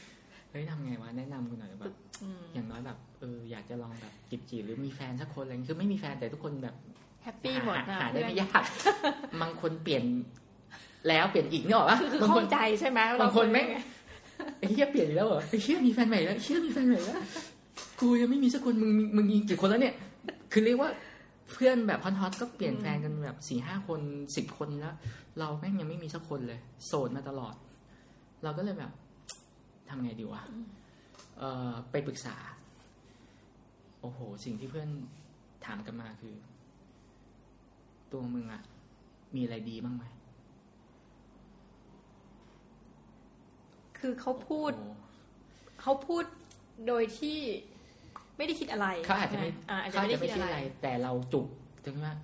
[0.00, 6.74] ๆเฮ้ยทำไงวะแนะนำกูหน่อยแบบอืมอย่างน้อยแบบเอออยากจะลองแบบจีบจีบๆหรือมีแฟนสักคนอะไรอย่างเงี้ยคือไม่มีแฟนแต่ทุกคนแบบ
[7.22, 8.62] happy หมดหานะหาได้เพื่อนไม่ยาก
[9.42, 10.04] บางคนเปลี่ยน
[11.08, 13.82] แล้วเปลี่ยนอีกนี่หรอวะคือคือบางเข้าคนใจใช่ไหมบางคนแม่งเรา
[14.58, 17.16] ไอ้เหี้ยเปลี่ยนอีกแล้วเหรอไอ้เหี้ยมีแฟนใหม่แล้วไอ้เหี้ยมีแฟนใหม่แล้ว
[18.00, 19.94] กูยังไม่มีสักคนมึงมีมึงมีกี่คนแล้วเนี่ย
[20.52, 20.90] คือเรียกว่า
[21.52, 24.00] เพื่อนแบบฮอตๆก็เปลี่ยนแฟนกันแบบสี่ห้าคน
[24.36, 24.94] สิบคนแล้ว
[25.38, 27.54] เราแม่งยังไม่มีสักคนเลย โสดมาตลอด
[28.42, 28.92] เราก็เลยแบบ
[29.88, 30.42] ทำไงดีวะ
[31.38, 32.36] เออไปปรึกษา
[34.00, 34.88] โอ้โห สิ่งที่เพื่อน
[35.66, 36.34] ถามกันมาคือ
[38.12, 38.62] ตัวมึงอะ
[39.34, 40.04] มีอะไรดีบ้างไหม
[43.98, 44.90] คคือเขาพูดโอ้
[45.80, 46.24] เขาพูด
[46.86, 47.38] โดยที่
[48.36, 51.46] ไม่ได้คิดอะไรเขาอาจจะไม่อ่อาจจะเขาอาไม่จได้จะคิไม่ดใช่อะไรอะไร แต่เราจุก
[51.84, 52.14] ถึงว่า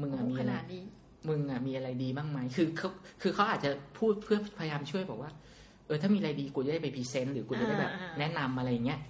[0.00, 0.82] มึงอะมีขอะไรนาดนี้
[1.28, 2.88] มึงอะมีอะไรดีบ้างไหมคือเขา
[3.22, 5.30] คือเขาอาจจะพูดเพื่อพยายามช่วยบอกว่า
[5.86, 9.00] เออ ถ้ามีอะไรดีกูจะได้ไปพรีเซนต์หรือกูจะได้แบบอ่าอ่าแนะนำอะไรอย่างเงี้ย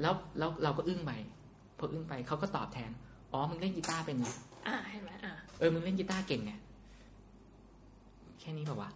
[0.00, 1.12] แล้วแล้วเราก็อึ้งไป
[1.78, 2.90] พออึ้งไปเขาก็ตอบแทน
[3.32, 4.28] อ๋อมึงเล่นกีตาร์เป็นไง
[4.66, 6.52] อ่าเห็นไหมอ่าเออมึงเล่นกีตาร์เก่งไง
[8.40, 8.90] แค่นี้เปล่าวะ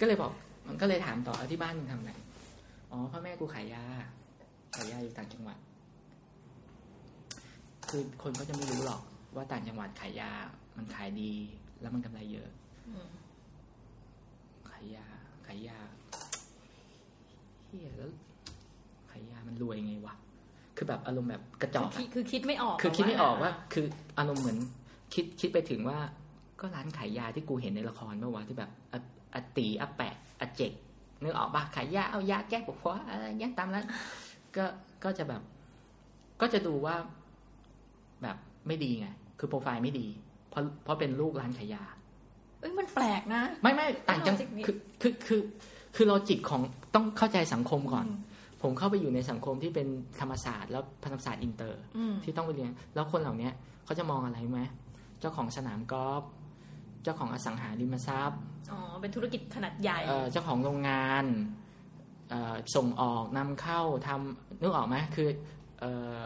[0.00, 0.32] ก็เลยบอก
[0.66, 2.12] มันก็เลยถามต่อเอาที่บ้านมึงทำอะไร
[2.90, 3.84] อ๋อพ่อแม่กูขายยา
[4.74, 5.58] ขายยาอยู่ต่างจังหวัด
[7.88, 9.02] คือคนก็จะไม่รู้หรอก
[9.36, 10.30] ว่าต่างจังหวัดขายยา
[10.76, 11.32] มันขายดี
[11.80, 12.48] แล้วมันกำไรเยอะ
[12.88, 13.08] อืม
[14.70, 15.06] ขายยา
[15.46, 15.78] ขายยา
[17.66, 18.10] เฮียแล้ว
[19.10, 20.14] ขายยามันรวยไงวะ
[20.82, 23.86] คือแบบอารมณ์แบบกระจอกคืออะคือคิดไม่ออก คือคิดไม่ออกว่า คือ
[24.18, 24.58] อารมณ์เหมือน
[25.14, 25.98] คิดคิดไปถึงว่า
[26.60, 28.98] ก็ร้านขายยาที่กูเห็นในละครเมื่อวานที่แบบอะ
[29.34, 30.72] อาตีอาแปะอาเจก
[31.22, 33.84] นึกออกปะขายยาเอายาแก้ปวดหัวอะไรเงี้ยตามร้าน
[34.56, 34.64] ก็
[35.04, 35.42] ก็จะแบบ
[36.40, 36.94] ก็จะดูว่า
[38.22, 39.08] แบบไม่ดีไง
[39.38, 40.06] คือโปรไฟล์ไม่ดี
[40.50, 41.84] เพราะเพราะเป็นลูกร้านขายยา
[42.60, 45.40] เอ้ยมันแปลกนะ ไม่ไม่ต่างจัง logic นี้คือคือคือ
[45.96, 46.62] คือ logic ของ
[46.94, 48.18] ต้องเข้าใจสังคมก่อนอืม
[48.62, 49.88] ผมเข้าไปอยู่ในสังคมที่เป็น
[50.20, 53.50] ธรรมศาสตร์แล้วธรรมศาสตร์อินเตอร์อืมที่ต้องไปเรียน แล้วคนเหล่านี้
[53.84, 54.62] เขาจะมองอะไรรู้ไหม
[55.20, 56.22] เจ้าของสนามกอล์ฟ
[57.02, 58.40] เจ้าของอสังหาริมทรัพย์
[58.72, 61.24] อ๋อเป็นธุรกิจขนาดใหญ่เอ่อเจ้าของโรงงาน
[62.30, 65.28] เอ่อส่งออกนำเข้าทำนึกออกไหมคือ
[65.80, 66.18] เอ่อ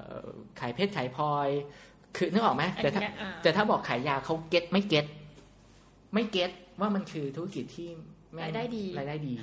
[0.61, 1.49] ขายเพชรขายพลอย
[2.17, 5.07] คือนึกออกไหมอันแต่ถ้าเนี้ยอ่าแต่ถ้าบอกขายยาเขาเก็ตไม่เก็ต
[6.15, 7.89] ไม่เก็ตว่ามันคือธุรกิจที่
[8.33, 9.35] แม่งรายได้ดีรายได้ดี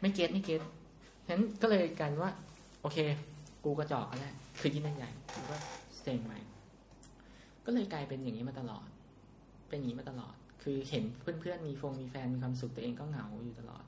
[0.00, 0.60] ไม่เก็ตไม่เก็ต
[1.26, 2.30] ฉะนั้นก็เลยกันว่า
[2.82, 2.98] โอเค
[3.64, 5.56] กูกระจอกกันแหละคือยิ่งใหญ่กูก็
[6.02, 6.38] เซ็งใหม่
[7.64, 8.86] ก็เลยกลายเป็นอย่างนี้มาตลอด
[9.68, 13.84] เป็นอย่างนี้มาตลอด คือเห็นเพื่อนๆมีฟงมีแฟนมีความสุขตัวเองก็เหงาอยู่ตลอด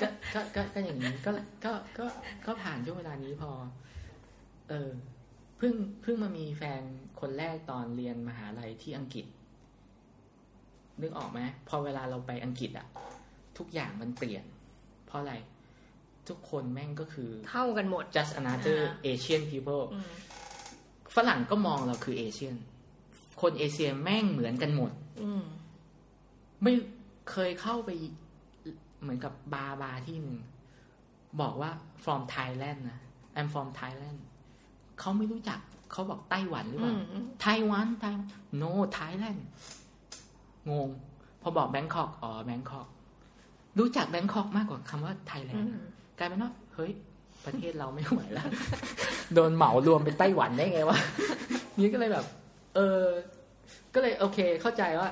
[0.00, 1.30] ก็ก็ก็ก็อย่างนี้ก็
[1.64, 2.06] ก็ก็
[2.46, 3.50] ก็ผ่านช่วงเวลานี้พอ
[4.68, 4.90] เออ
[5.58, 6.82] เพิ่งเพิ่งมามีแฟน
[7.20, 9.26] คนแรกตอนเรียนมหาลัยที่อังกฤษ
[11.00, 12.86] นึกออกไหมพอเวลาเราไปอังกฤษอะ
[13.58, 14.44] ทุกอย่างมันเปลี่ยน
[15.06, 15.34] เพราะอะไร
[16.28, 20.06] ทุกคนแม่งก็คือ เท่ากันหมด just another อ่า Asian people อืม
[21.14, 22.56] ฝรั่งก็มองเราคือเอเชียน
[23.40, 25.44] คนเอเชียแม่งเหมือนกันหมดอืม
[26.62, 26.72] ไม่
[27.30, 27.90] เคยเข้าไป
[29.02, 30.38] เหมือนกับบาร์บาร์ที่หนึ่ง
[31.40, 31.70] บอกว่า
[32.04, 32.98] from Thailand นะ
[33.38, 34.18] I'm from Thailand
[35.00, 35.58] เขาไม่รู้จัก
[35.92, 38.10] เขาบอกไต้หวันหรือเปอืล่ามอืมไต้หวัน ไต้
[38.62, 39.40] no Thailand
[40.70, 40.88] งง
[41.42, 42.88] พอบอกแบงคอก อ๋อแบงคอก
[43.78, 45.76] รู้จักแบงคอกมากกว่าคำว่าไทยแลอืนด์ม
[46.18, 46.92] กลายเป็นว่าเฮ้ย
[47.44, 48.48] ประเทศเราไม่ไหวแล้ว
[49.34, 50.98] โดนเหมารวมเป็นไต้หวันได้ไงวะ
[51.78, 52.24] นี่ก็เลยแบบ
[52.74, 53.02] เออ
[53.94, 55.08] ก็เลยโอเค เข้าใจว่า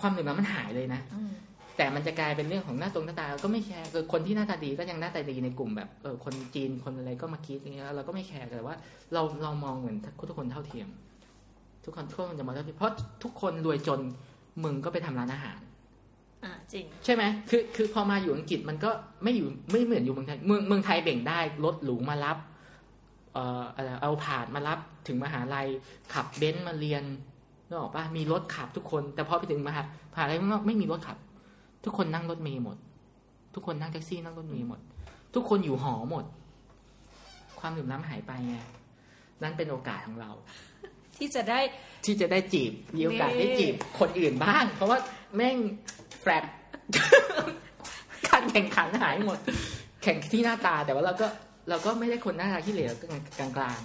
[0.00, 1.32] ความเหนื่อยมันหายเลยนะอืม
[1.76, 8.76] แต่มันจะกลายเป็นเรื่องของหน้าตรงหน้าตาก็ไม่แคร์คือคนที่หน้าตาดีก็ยังหน้าตาดีในกลุ่มแบบเออคนจีนคนอะไรก็มาคิดอย่างเงี้ยเราก็ไม่แคร์แต่ว่า
[9.12, 9.96] เราเรามองเหมือน
[10.28, 10.88] ทุกคนเท่าเทียม
[11.84, 14.00] ทุกคนทุกคนจะมองเท่าเทียมเพราะทุกคนรวยจน
[14.64, 15.58] มึงก็ไปทำร้านอาหาร
[16.44, 18.90] อ่าจริง ใช่ไหมคือคือพอมาอยู่อังกฤษมันก็
[19.22, 22.38] ไม่อยู่ไม่เหมือนอยู่เมืองไทยเมืองเมืองไทยเบ่งได้รถหรูมารับ
[23.32, 25.66] เอ่ออะไรเอาผ่านมารับถึงมหาลัย
[26.14, 27.04] ขับเบนซ์มาเรียน
[27.68, 29.82] นึกออกปะมีรถขับทุกคน แต่พอไปถึงมหา
[30.12, 31.18] มหาลัยข้างนอกไม่มีรถขับ
[31.84, 32.76] ทุกคนนั่งรถเมล์หมด
[33.54, 34.80] ทุกคนนั่งแท็กซี่นั่งรถเมล์หมด
[35.34, 36.24] ทุกคนอยู่หอหมด
[37.60, 38.56] ความดื่มน้ำหายไปไง
[39.42, 40.30] นั่นเป็นโอกาสของเรา
[41.16, 41.60] ที่จะได้
[42.04, 44.98] ที่จะได้จีบมีโอกาสนี่ได้จีบคนอื่นบ้าง เพราะว่า
[45.36, 45.56] แม่ง
[46.26, 46.46] แฟลต
[48.28, 49.38] การแข่งขันหายหมด
[50.02, 51.26] แข่งที่หน้าตาแต่ว่าเราก็
[51.68, 53.06] เราก็ไม่ได้คนหน้าตาที่เหลวก็
[53.38, 53.80] กลางกลาง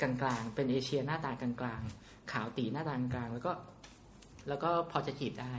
[0.00, 1.80] กลางกลางเป็นเอเชียหน้าตากลางกลาง
[2.32, 3.52] ขาวตีหน้าตากลางแล้วก็
[4.48, 5.54] แล้วก็พอจะจีบได้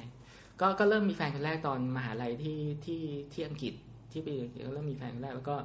[0.61, 3.01] ก็ก็เริ่มมีแฟนคนแรกตอนมหาลัยที่ที่
[3.33, 3.73] ที่อังกฤษ
[4.11, 5.55] ที่ไปเรียนก็เริ่มมีแฟนคนแรกแล้วก็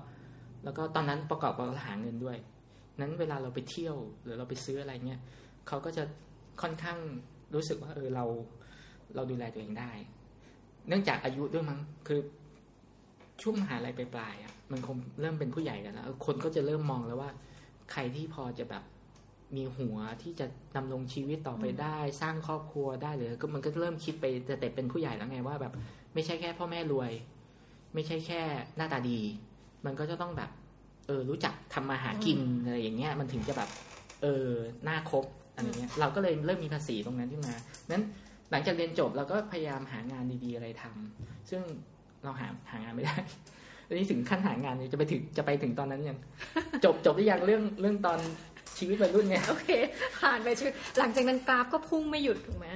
[0.64, 2.38] แล้วก็ตอนนั้นประกอบกับหาเงินด้วย
[3.00, 5.20] นั้นเวลาเราไปเที่ยวหรือเราไปซื้ออะไรเงี้ย
[5.68, 6.04] เขาก็จะ
[6.62, 6.98] ค่อนข้าง
[7.54, 8.24] รู้สึกว่า เออเรา
[9.14, 9.92] เราดูแลตัวเองได้
[10.88, 12.20] เนื่องจากอายุด้วยมั้งคือ
[13.42, 17.30] ช่วงมหาลัยปลายๆอะมันคงเริ่มเป็นผู้ใหญ่กันแล้วคนก็จะเริ่มมองแล้วว่า
[17.92, 18.84] ใครที่พอจะแบบ
[19.56, 25.72] มีหัวที่จะดำรงชีวิตต่อไปได้ สร้างครอบครัวได้หรือก็มันก็เริ่มคิดไปแต่แต่เป็นผู้ใหญ่แล้วไงว่าแบบ
[26.14, 27.12] ไม่ใช่แค่พ่อแม่รวย
[27.94, 28.40] ไม่ใช่แค่
[28.76, 29.20] หน้าตาดี
[29.86, 30.50] มันก็จะต้องแบบ
[31.06, 33.70] เออ รู้จักทำมาหากินอะไรอย่างเงี้ย มันถึงจะแบบ
[34.22, 34.48] เออ
[34.84, 35.24] หน้าครบ
[35.54, 37.54] อะไรเงี้ย เราก็เลยเริ่มมีภาษีตรงนั้นขึ้นมา
[37.90, 38.02] นั้น
[38.50, 41.62] หลังจากเรียนจบเราก็พยายามหางานดีๆอะไรทำซึ่ง
[42.24, 43.16] เราหาหางานไม่ได้
[43.86, 46.18] อันนี้ถึงขั้นหางานเลยจะไปถึงจะไปถึงตอนนั้นยัง
[46.84, 48.18] จบจบหรือยังเรื่องเรื่องตอน
[48.78, 49.68] ชีวิตวัยรุ่นเนี่ยโอเค
[50.20, 52.68] ผ่านไปชีวิตหลังจากนั้นกราฟก็พุ่งไม่หยุดถูกไหม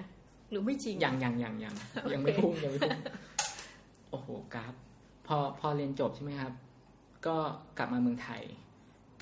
[0.51, 1.75] หรือไม่จริงยังยังยังยัง
[2.13, 2.99] ยังไม่พุ่งยังไม่พุ่ง
[4.11, 4.75] โอ้โหกราฟ
[5.27, 6.53] พอพอเรียนจบใช่ไหมครับ
[7.27, 7.37] ก็
[7.79, 8.43] กลับมาเมืองไทย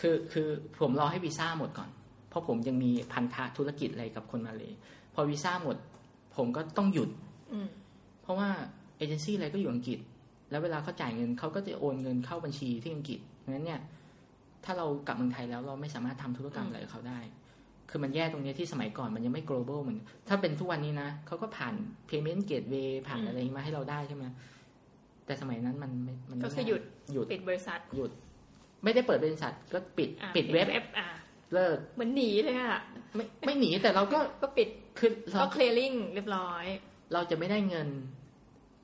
[0.00, 0.48] คือคือ
[0.80, 1.90] ผมรอให้วีซ่าหมดก่อน
[2.28, 4.72] เพราะผมยังมีพันธะธุรกิจอะไรกับคนมาเลย
[5.14, 5.76] พอวีซ่าหมด
[6.36, 7.10] ผมก็ต้องหยุด
[7.52, 7.68] อืม
[8.22, 8.48] เพราะว่า
[8.98, 9.98] เอเจนซี่อะไรก็อยู่อังกฤษ
[10.50, 13.20] แล้วเวลาเขาจ่ายเงินเขาก็จะโอนเงินเข้าบัญชีที่อังกฤษ
[13.52, 13.80] งั้นเนี่ย
[14.64, 17.20] ถ้าเรากลับเมืองไทยแล้วเราไม่สามารถทำธุรกรรมอะไรกับเขาได้
[17.90, 21.74] คือมันแย่ตรงเนี้ยที่สมัยก่อนมันยังไม่ global เหมือนถ้าเป็นทุกวันนี้นะเขาก็ผ่าน
[22.08, 24.24] payment gateway ผ่านอะไรมาให้เราได้ใช่ไหม
[25.26, 26.82] แต่สมัยนั้นมันไม่มันไม่ก็คือหยุด
[27.12, 28.10] หยุดปิดบริษัทหยุด
[28.84, 30.66] ไม่ได้เปิดบริษัทก็ปิดอะปิดเว็บ
[30.98, 31.08] อะ
[31.54, 32.80] เลิกเหมือนหนีเลยอะ
[33.14, 34.68] ไม่ไม่หนีแต่เราก็ก็ปิด
[34.98, 36.64] คือเราก็ clearing เรียบร้อย
[37.12, 37.88] เราจะไม่ได้เงิน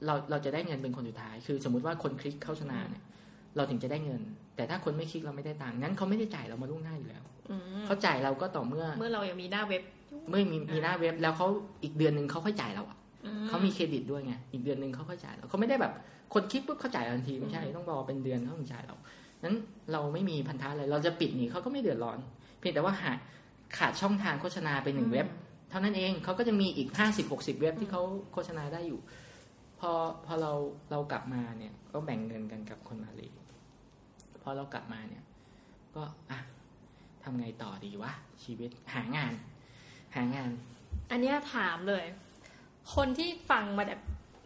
[0.06, 3.02] เราเราจะได้เงินเป็นคนสุดท้าย คือ สมมุติว่าคนคลิกเข้าชนะเนี่ย
[3.56, 4.22] เราถึงจะได้เงิน
[4.56, 9.82] แต่ถ้าคนไม่คลิกเราไม่ได้ตังค์งั้นเขาไม่ได้จ่ายเรามาล่วงหน้าอยู่แล้วอืมเขาจ่ายเราก็ต่อเมื่อ เมื่อเรายังมีหน้าเว็บ
[10.28, 11.46] เมื่อมีมีหน้าเว็บแล้วเขา
[11.82, 15.92] อีกเดือนหนึ่งเขาค่อยจ่ายเราอะอืเขามีเครดิตด้วยไงอีกเดือนหนึ่งเขาค่อยจ่ายเราเขาไม่ได้แบบ
[16.34, 18.96] คนคลิกปุ๊บเขาจ่ายทันทีไม่ใช่ต้องรอเป็นเดือนเขาถึงจ่ายเรา
[19.44, 19.56] นั้น
[19.92, 22.18] เราไม่มีพันธะอะไรเราจะปิดหนีเขาก็ไม่เดือดร้อน
[22.62, 23.12] เพียงแต่ว่าหา
[23.76, 25.26] ขาดช่องทางโฆษณาไปหนึ่งเว็บ
[25.70, 28.02] เท่านั้นเองเขาก็จะมีอีกห้าสิบหกสิบเว็บที่เขา
[28.32, 29.00] โฆษณาได้อยู่
[29.80, 29.90] พอ
[30.26, 30.52] พอเรา
[30.90, 33.30] เรากลับมาเนี่ย ก็แบ่งเงินกันกับคนมาเลย
[34.42, 35.22] พอเรากลับมาเนี่ย
[35.94, 36.38] ก็อะ
[37.22, 38.12] ทำไงต่อดีวะ
[38.44, 39.32] ชีวิตหางาน
[40.16, 40.50] หางาน
[41.10, 42.04] อันเนี้ยถามเลย
[42.94, 44.00] คนที่ฟังมาแบบ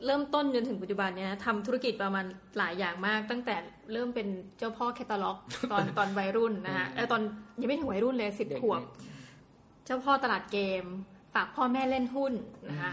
[0.05, 2.25] เริ่มต้นจนถึงปัจจุบันเนี้ยทำธุรกิจประมาณ
[2.59, 3.57] หลายอย่างมาก ตั้งแต่
[3.93, 4.29] เริ่มเป็น
[4.59, 5.37] เจ้าพ่อแคตตาล็อก
[5.73, 7.21] ตอนตอนวัยรุ่นนะฮะเออตอน
[7.61, 8.83] ยังไม่ถึงวัยรุ่นเลยสิบเอ็ดขวบ
[9.85, 10.85] เจ้าพ่อตลาดเกม
[11.35, 12.33] ฝากพ่อแม่เล่นหุ้น
[12.71, 12.93] นะคะ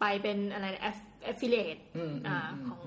[0.00, 2.80] ไปเป็นอะไร affiliate อืมอ่าอืมของ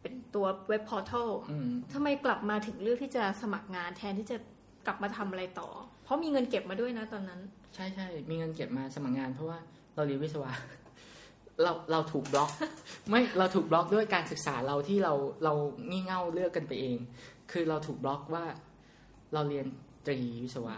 [0.00, 4.36] เป็นตัวเว็บพอร์ทัลอืมทำไมกลับมาถึงเลือกที่จะสมัครงานแทนที่จะ
[4.86, 5.68] กลับมาทำอะไรต่อ
[6.04, 7.40] เพราะมีเงินเก็บมาด้วยนะตอนนั้น
[7.74, 9.58] ใช่ใช่มีเงินเก็บมาสมัครงานเพราะว่า
[9.94, 10.52] เราเรียนวิศวะ
[11.62, 12.50] เราเราถูกบล็อก
[13.10, 15.12] ไม่เราถูกบล็อกด้วยการศึกษาเราที่เรา
[15.44, 15.52] เรา
[15.90, 16.98] งี่เง่าเลือกกันไปเอง
[17.52, 18.44] คือเราถูกบล็อกว่า
[19.32, 19.66] เราเรียน
[20.06, 20.76] ตรีวิศวะ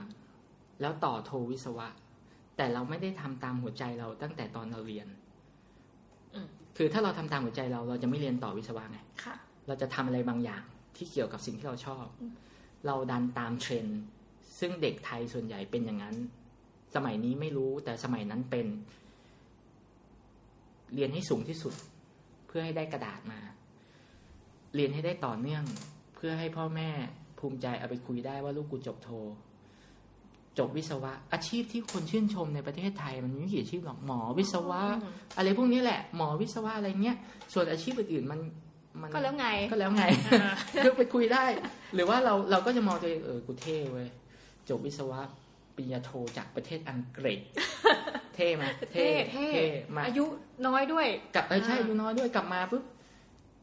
[0.81, 1.89] แล้วต่อโทวิศวะ
[2.57, 5.07] แต่เราไม่ได้ทำตามหัวใจเราตั้งแต่ตอนเราเรียน
[6.35, 9.35] อืมคือถ้าเราทำตามหัวใจเราเราจะไม่เรียนต่อวิศวะไงค่ะ
[9.67, 10.63] เราจะทำอะไรบางอย่าง
[10.97, 12.05] ที่เกี่ยวกับสิ่งที่เราชอบ
[12.87, 14.01] เราดันตามเทรนด์
[14.59, 16.17] ซึ่งเด็กไทยส่วนใหญ่เป็นอย่างนั้น
[16.95, 18.67] สมัยนี้ไม่รู้แต่สมัยนั้นเป็น
[20.95, 21.75] เรียนให้สูงที่สุด
[22.47, 23.41] เพื่อให้ได้กระดาษมา
[24.75, 25.65] เรียนให้ได้ต่อเนื่อง
[26.15, 26.89] เพื่อให้พ่อแม่
[27.39, 29.11] ภูมิใจเอาไปคุยได้ว่าลูกกูจบโท
[30.59, 34.83] จบวิศวะ อาชีพที่คนชื่นชมในประเทศไทย มันไม่กี่อาชีพหรอกหมอวิศวะ
[35.37, 37.17] อะไรพวกนี้แหละ หมอวิศวะอะไรเงี้ย
[37.53, 38.41] ส่วนอาชีพอื่นๆมัน
[39.03, 40.05] มันก็แล้วไงก็แล้วไง
[40.43, 41.45] อ่าก็ไปคุยได้
[41.95, 44.09] หรือว่าเราเราก็จะมองตัวเองเออกูเท่เว้ย
[44.69, 45.21] จบวิศวะ
[45.77, 47.41] ปริญญาโทจากประเทศอังกฤษ
[48.37, 49.47] เท่ไหมเท่เท่
[49.97, 50.25] มาอายุ
[50.67, 52.85] น้อยด้วย กลับเออใช่อ่าอายุน้อยด้วยกลับมาปุ๊บ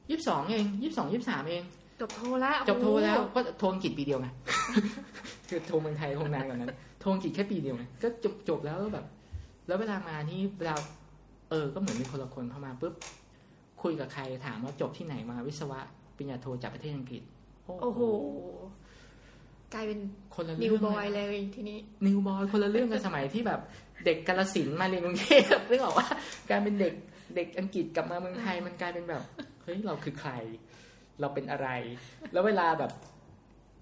[0.10, 1.64] ยี่สิบสองเองยี่สิบสองยี่สิบสามเอง
[2.02, 4.28] จบโทแล้วจบโทแล้วโอ้โหก็โทอังกฤษปีเดียวไง
[5.50, 9.06] คือโทเมืองไทยคงนานกว่านั้นโทอังกฤษแค่ปีเดียวไงก็จบจบแล้วแบบ
[9.68, 10.76] แล้วเวลามาที่เวลา
[11.50, 12.94] เออ ก็เหมือนมีคนละคนเข้ามาปุ๊บ
[13.84, 15.80] คุยกับใครถามว่าจบที่ไหนมาวิศวะ
[16.18, 17.22] ปริญญาโทจากประเทศอังกฤษ
[17.82, 18.02] โอ้โห
[19.74, 20.00] กลายเป็น
[20.36, 23.60] คนละนิเรื่วองบอยเลยเลยทีนี้นิวบอยคนละเรื่องกันสมัยที่แบบ
[24.06, 26.08] เด็กกาลสินมาเรียนกรุงเทพนึกออกว่า
[26.50, 26.94] การเป็นเด็ก
[27.36, 29.24] เด็กอังกฤษกลับมาเมืองไทยมันกลายเป็นแบบ
[29.64, 30.32] เฮ้ยเราคือใคร
[31.20, 31.68] เราเป็นอะไร
[32.32, 32.92] แล้วเวลาแบบ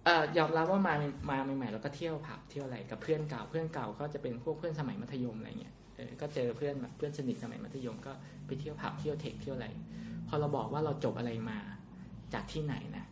[0.05, 0.93] เอ่อยอมรับว่ามา
[1.29, 8.13] มาใหม่ๆเราก็เที่ยวผับเที่ยวอะไรกับเพื่อนเก่าเพื่อนเก่าก็จะเป็นพวกเพื่อนสมัยมัธยมอะไรเงี้ยเออก็เจอเพื่อนแบบเพื่อนสนิทสมัยมัธยมก็
[8.47, 9.67] ไปเที่ยวผับเที่ยวเทคเที่ยวอะไร
[10.27, 11.57] พอเราบอกว่าเราจบอะไรมา
[12.33, 13.05] จากที่ไหนนะ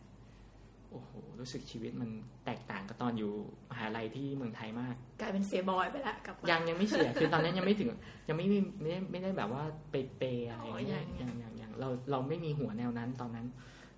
[1.39, 2.09] รู้สึกชีวิตมัน
[2.45, 3.31] แตกต่างกับตอนอยู่
[3.71, 7.89] มหาลัยที่เมืองไทยมาก กลายเป็นเสียบอยไปละกลับมายังยังไม่เสียคือตอนนั้นยังไม่ถึง
[8.29, 13.47] ยังไม่มีไม่ได้ไม่ได้แบบว่าไปเปย์อะไรอ๋อเงี้ยยัยังงยังยังเราเราไม่มีหัวแนวนั้นตอนนั้น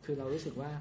[0.06, 0.72] คือเรารู้สึกว่า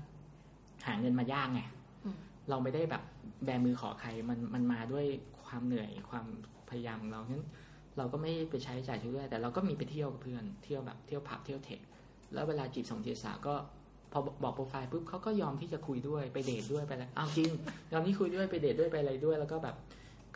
[0.86, 1.60] หาเงินมายากไง
[2.04, 2.16] อืม
[2.50, 3.02] เราไม่ได้แบบ
[3.44, 5.06] แบมือขอใครมันมันมาด้วย
[5.46, 6.26] ความเหนื่อยความ
[6.70, 7.46] พยายามของเราฉะนั้น
[7.98, 11.80] เราก็ไม่ไปใช้จ่ายช่วยแต่เราก็มีไปเที่ยวกับเพื่อนเที่ยวแบบเที่ยวผับเที่ยวเทค
[12.34, 13.54] แล้วเวลาจีบสองจีบสามก็
[14.12, 17.50] พอบอกโปรไฟล์ปุ๊บเขาก็ยอมที่จะคุยด้วยไปเดทด้วยไปอะไรอ้าวจริง
[17.92, 19.76] ยอมที่คุยด้วยไปเดทด้วยไปอะไรด้วย แล้วก็แบบ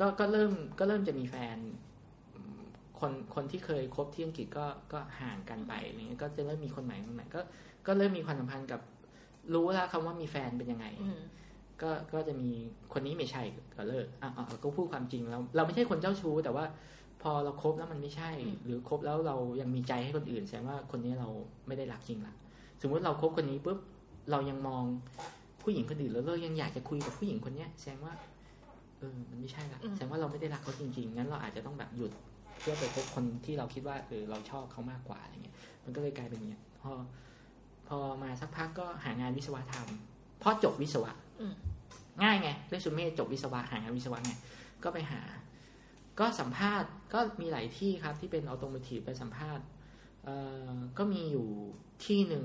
[0.01, 1.57] ก็ก็เริ่มก็เริ่มจะมีแฟน
[3.01, 7.41] คนคนที่เคยคบที่อังกฤษก็ก็ห่างกันไปอะไรเงี้ยก็จะเริ่มมีคนใหม่คนใหม่ก็
[7.87, 8.81] ก็เริ่มมีความสัมพันธ์กับ
[9.55, 11.21] รู้แล้วคำว่ามีแฟนเป็นยังไงอืม
[11.83, 12.51] ก็ก็จะมี
[12.93, 13.43] คนนี้ไม่ใช่
[13.77, 16.65] ก็เลิกอะอะก็พูดความจริงแล้วเราไม่ใช่คนเจ้าชู้แต่ว่า
[17.23, 18.31] พอเราคบแล้วมันไม่ใช่
[18.65, 21.29] หรือคบแล้วเรายังมีใจให้คนอื่นแสดงว่าคนนี้เรา
[21.67, 22.35] ไม่ได้รักจริงละ
[22.83, 23.79] สมมุติเราคบคนนี้ปุ๊บ
[24.31, 24.85] เรายังมอง
[25.63, 28.15] ผู้หญิงคนอื่นแล้วเรายังอยากจะคุยกับผู้หญิงคนเนี้ยแสดงว่า
[28.99, 32.13] เออ มันไม่ใช่ละอืมแสดงว่าเราไม่ได้รักเขาจริงๆงั้นเราอาจจะต้องแบบหยุด
[32.65, 36.93] พื่อไปพบคนที่เราคิดว่าเออเราชอบเขามากกว่าอะไรเงี้ย มันก็เลยกลายเป็นอย่างเงี้ยพอ
[37.89, 41.55] พอมาสักพักก็หางานวิศวะทำเพราะจบวิศวะอืม
[42.23, 44.33] ง่ายไงเรซูเม่จบวิศวะหางานวิศวะไง
[44.85, 45.21] ก็ไปหา
[46.21, 49.74] ก็สัมภาษณ์ก็มีหลายที่ครับที่เป็นออโต o มทีฟไปสัมภาษณ์เอ่อ
[50.99, 51.47] ก็มีอยู่
[52.07, 52.45] ที่หนึ่ง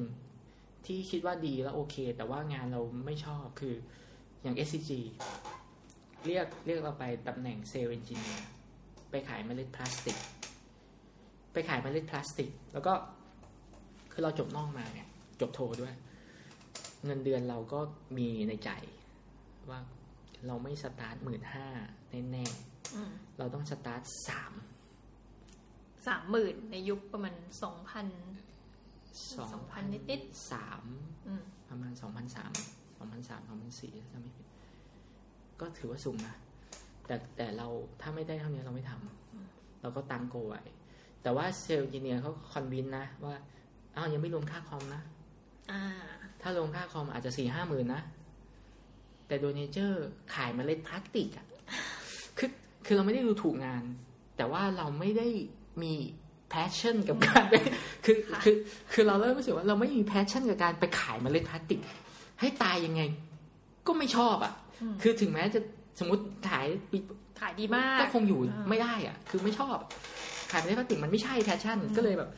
[0.86, 3.76] ที่คิดว่าดีแล้วโอเค แต่ว่างานเราไม่ชอบคือ
[4.42, 4.92] อย่าง SCG
[6.26, 8.48] เรียกเรียกเราไปตำแหน่ง sales engineer
[9.12, 10.18] ไปขายเมล็ดพลาสติก
[11.54, 12.94] ไปขายเมล็ดพลาสติก แล้วก็
[14.12, 15.02] คือเราจบนอกมาไง
[15.42, 15.94] จบโทด้วย
[17.06, 17.80] เงินเดือนเราก็
[18.18, 18.70] มีในใจ
[19.70, 19.80] ว่า
[20.48, 21.68] เราไม่สตาร์ทหมื่นห้า
[22.10, 22.46] แน่
[22.96, 24.54] อืมๆเราต้องสตาร์ทสาม
[26.10, 27.34] สามหมื่นในยุคประมาณ
[27.64, 28.08] สองพัน
[29.38, 30.84] สอง2,000นิดสาม
[31.28, 32.52] อืมประมาณสองพันสาม
[32.98, 34.48] สองพันสามสองพันสี่ถ้าไม่ผิด
[35.60, 36.36] ก็ถือว่าสูงนะ
[37.06, 37.68] แต่แต่เรา
[38.02, 40.62] ถ้าไม่ได้เท่านี้เราไม่ทำเราก็ตั้ง goal ไว้
[41.22, 43.36] แต่ว่า sales engineer เขา convince นะว่า
[43.96, 45.02] อ้าวยังไม่รวมค่าคอมนะ
[45.72, 45.82] อ่า
[46.42, 48.02] ถ้ารวมค่าคอมอาจจะสี่ห้าหมื่นนะ
[49.28, 51.46] แต่โดย nature ขายเม็ดพลาสติกอะ
[52.38, 52.50] คือ
[52.86, 53.84] คือเราไม่ได้ดูถูกงาน
[54.38, 55.28] แต่ว่าเราไม่ได้
[55.84, 55.94] มี
[56.54, 57.54] passion กับการไป
[58.06, 58.56] คือคือ
[58.94, 61.80] คือเราเริ่มรู้สึกว่าเราไม่มี passion กับการไปขายเมาเล็ดพลาสติก
[62.40, 63.02] ให้ตายยังไง
[63.88, 65.60] ก็ไม่ชอบอะอืมคือถึงแม้จะ
[66.00, 66.98] สมมติขายปี
[67.42, 69.78] ขายดีมากก็คงอยู่อ่าไม่ได้อะคือไม่ชอบ
[70.52, 72.30] ขายเมาเล็ดพลาสติกมันไม่ใช่ passion ก็เลยแบบ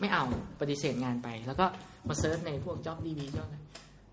[0.00, 0.24] ไม่เอา
[0.60, 1.66] ปฏิเสธงานไป แล้วก็
[2.08, 3.56] มาเซิร์ชในพวก job DB จ้อบอะไร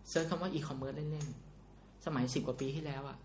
[0.09, 3.17] เซิร์ชคำว่า e-commerce เล่นๆสมัยสิบกว่าปีที่แล้วอะ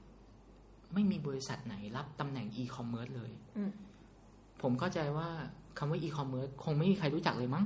[0.95, 3.71] ไม่มีบริษัทไหนรับตำแหน่ง e-commerce เลยอืม
[4.63, 5.29] ผมเข้าใจว่า
[5.79, 7.65] คำว่า e-commerce คงไม่มีใครรู้จักเลยมั้ง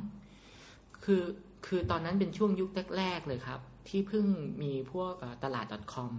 [1.04, 1.22] คือ
[1.66, 4.26] คือตอนนั้นเป็นช่วงยุคแรก ๆ เลยครับ ที่เพิ่ง
[4.62, 5.14] มีพวก
[5.44, 6.12] ตลาด .com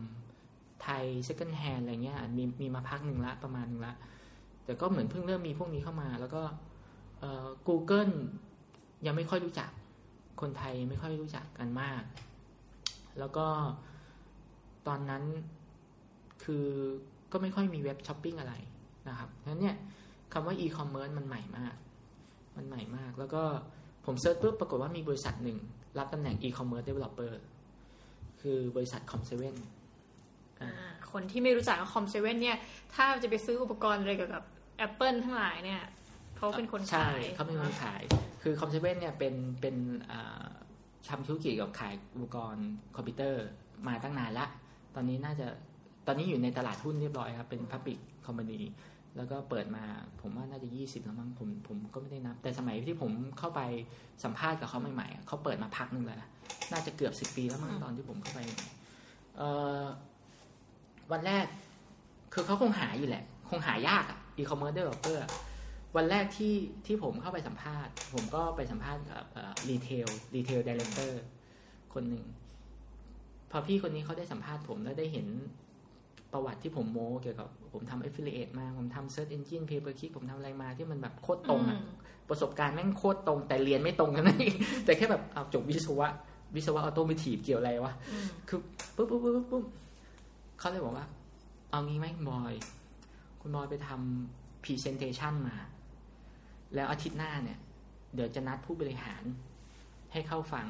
[0.83, 3.95] ไทย second hand อะไรเงี้ยมีมีมาพักหนึ่งละประมาณหนึ่งละ
[4.65, 6.43] แต่ก็เหมือนเพิ่งเริ่มมีพวกนี้เข้ามา แล้วก็
[7.19, 8.13] เอ่อ Google
[9.05, 9.71] ยังไม่ค่อยรู้จัก
[10.41, 12.01] คนไทยไม่ค่อยรู้จักกันมาก
[13.19, 13.45] แล้วก็
[14.87, 15.23] ตอนนั้น
[16.43, 16.65] คือ
[17.31, 18.53] ก็ไม่ค่อยมีเว็บช้อปปิ้งอะไร
[19.09, 19.75] นะครับงั้นเนี่ย
[20.33, 21.75] คำว่า e-commerce มันใหม่มาก
[22.57, 23.43] มันใหม่มาก แล้วก็
[24.05, 25.57] ผม search ปุ๊บปรากฏว่ามีบริษัทหนึ่ง
[25.97, 27.31] รับตำแหน่ง e-commerce developer
[28.41, 29.31] คือบริษัท Com7
[30.61, 30.71] อ่า
[31.11, 32.57] คนที่ไม่รู้จัก Com7 เนี่ย
[32.93, 34.43] ถ้าจะไปซื้ออุปกรณ์อะไรเกี่ยวกับ
[34.87, 35.81] Apple ทั้งหลายเนี่ย
[36.37, 38.01] เขาเป็นคนใช่ขายเขาเป็นคนขาย
[38.43, 39.75] คือ Com7 เนี่ยเป็นเป็น
[40.11, 40.45] อ่า
[41.09, 43.45] ทำธุรกิจกับขายอุปกรณ์คอมพิวเตอร์
[43.87, 44.45] มาตั้งนานละ
[44.95, 45.47] ตอนนี้น่าจะ
[46.07, 48.59] ตอนนี้อยู่ในตลาดหุ้นเรียบร้อยครับ เป็น Public Company
[49.17, 49.83] แล้วก็เปิดมา
[50.21, 53.61] ผมว่าน่าจะ20แล้วมั้งผมผมก็ไม่ได้นับ แต่สมัยที่ผมเข้าไป
[54.23, 56.29] สัมภาษณ์กับเขาใหม่ๆอะเขาเปิดมาพักหนึ่งแล้วนะ
[56.71, 58.39] น่าจะเกือบ10ปีแล้วมั้งตอนที่ผมเข้าไป
[59.37, 59.49] เอ่
[59.81, 59.83] อ
[61.11, 61.45] วันแรก
[62.33, 65.31] คือเขาคงหาอยู่แหละ คงหายากอะ e-commerce developer อะ
[65.95, 66.55] วันแรกที่
[66.85, 69.23] ที่ผมเข้าไปสัมภาษณ์ ผมก็ไปสัมภาษณ์กับ
[69.69, 71.23] retail retail director
[71.93, 72.25] คนหนึ่ง
[73.51, 75.27] พอพี่คนนี้เขาได้สัมภาษณ์ผมแล้วได้เห็น
[76.33, 81.93] ประวัติที่ผมโม้เกี่ยวกับผมทำ affiliate มา ผมทำ search engine pay per click ผมทำอะไรมาที่มันแบบโคตรตรงอะอืม
[82.29, 84.55] ประสบการณ์แม่งโคตรตรง แต่เรียนไม่ตรงกันนั่นเอง
[84.85, 86.07] แต่แค่แบบเอาจบวิศวะ
[86.55, 88.59] วิศวะออโต m มทีฟเกี่ยวอะไรวะอืมคือ
[88.95, 89.65] ปุ๊บปุ๊บปุ๊บปุ๊บปุ๊บ
[90.59, 91.05] เขาเลยบอกว่า
[91.71, 92.53] เอางี้ไหมคุณบอย
[93.41, 95.55] คุณบอยไปทำ presentation มา
[96.75, 97.59] แล้วอาทิตย์หน้าเนี่ย
[98.15, 99.23] เดี๋ยวจะนัดผู้บริหาร
[100.11, 100.67] ให้เข้าฟัง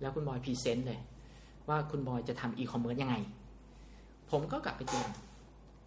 [0.00, 1.00] แล้วคุณบอย present เลย
[1.68, 3.16] ว่าคุณบอยจะทำอีคอมเมิร์ซยังไง
[4.30, 5.08] ผมก็กลับไปเตรียม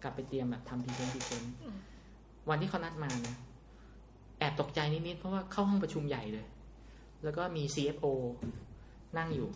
[0.02, 1.54] กลับไปเตรียมแบบทำ present present
[2.48, 3.36] วันที่เขานัดมานะ
[4.38, 6.46] แอบตกใจนิดๆเพราะว่าเข้าห้องประชุมใหญ่เลย
[7.24, 8.06] แล้วก็มี CFO
[9.18, 9.48] นั่งอยู่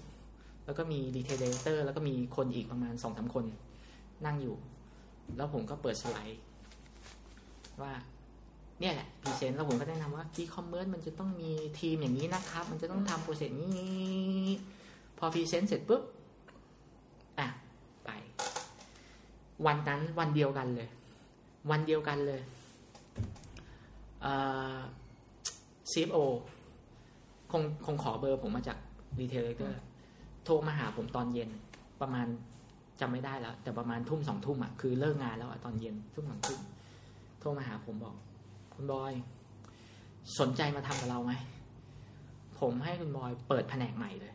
[0.67, 3.45] แล้วก็มี Retail Director แล้วก็มีคนอีกประมาณสองสามคน
[4.27, 4.57] นั่งอยู่
[5.37, 6.41] แล้วผมก็เปิดสไลด์
[7.83, 7.93] ว่า
[8.81, 14.49] เนี่ยแหละ present แล้วผมก็แนะนำว่า e-commerce มันจะต้องมีทีมอย่างนี้นะครับ มันจะต้องทำ process นี้
[15.19, 16.03] พอ present เสร็จปุ๊บ
[17.39, 17.49] อะ
[18.05, 18.11] ไป
[19.67, 20.89] วันนั้นวันเดียวกันเลย
[21.71, 22.41] วันเดียวกันเลย
[24.23, 24.33] เอ่
[24.75, 24.79] อ
[25.93, 26.19] CFO
[27.53, 28.79] คงคงขอเบอร์ผมมาจาก
[29.21, 29.83] retailer
[30.45, 31.51] โทรมาหาผมตอนเย็น
[32.01, 32.27] ประมาณ
[33.01, 36.61] จำไม่ได้แล้ว แต่ประมาณทุ่มสองทุ่มอะคือเลิกงานแล้วอะตอนเย็นทุ่มสองทุ่ม
[37.41, 38.15] โทรมาหาผมบอก
[38.75, 39.13] คุณบอย
[40.39, 41.33] สนใจมาทำกับเราไหม
[42.61, 44.35] ผมให้คุณบอยเปิดแผนกใหม่เลย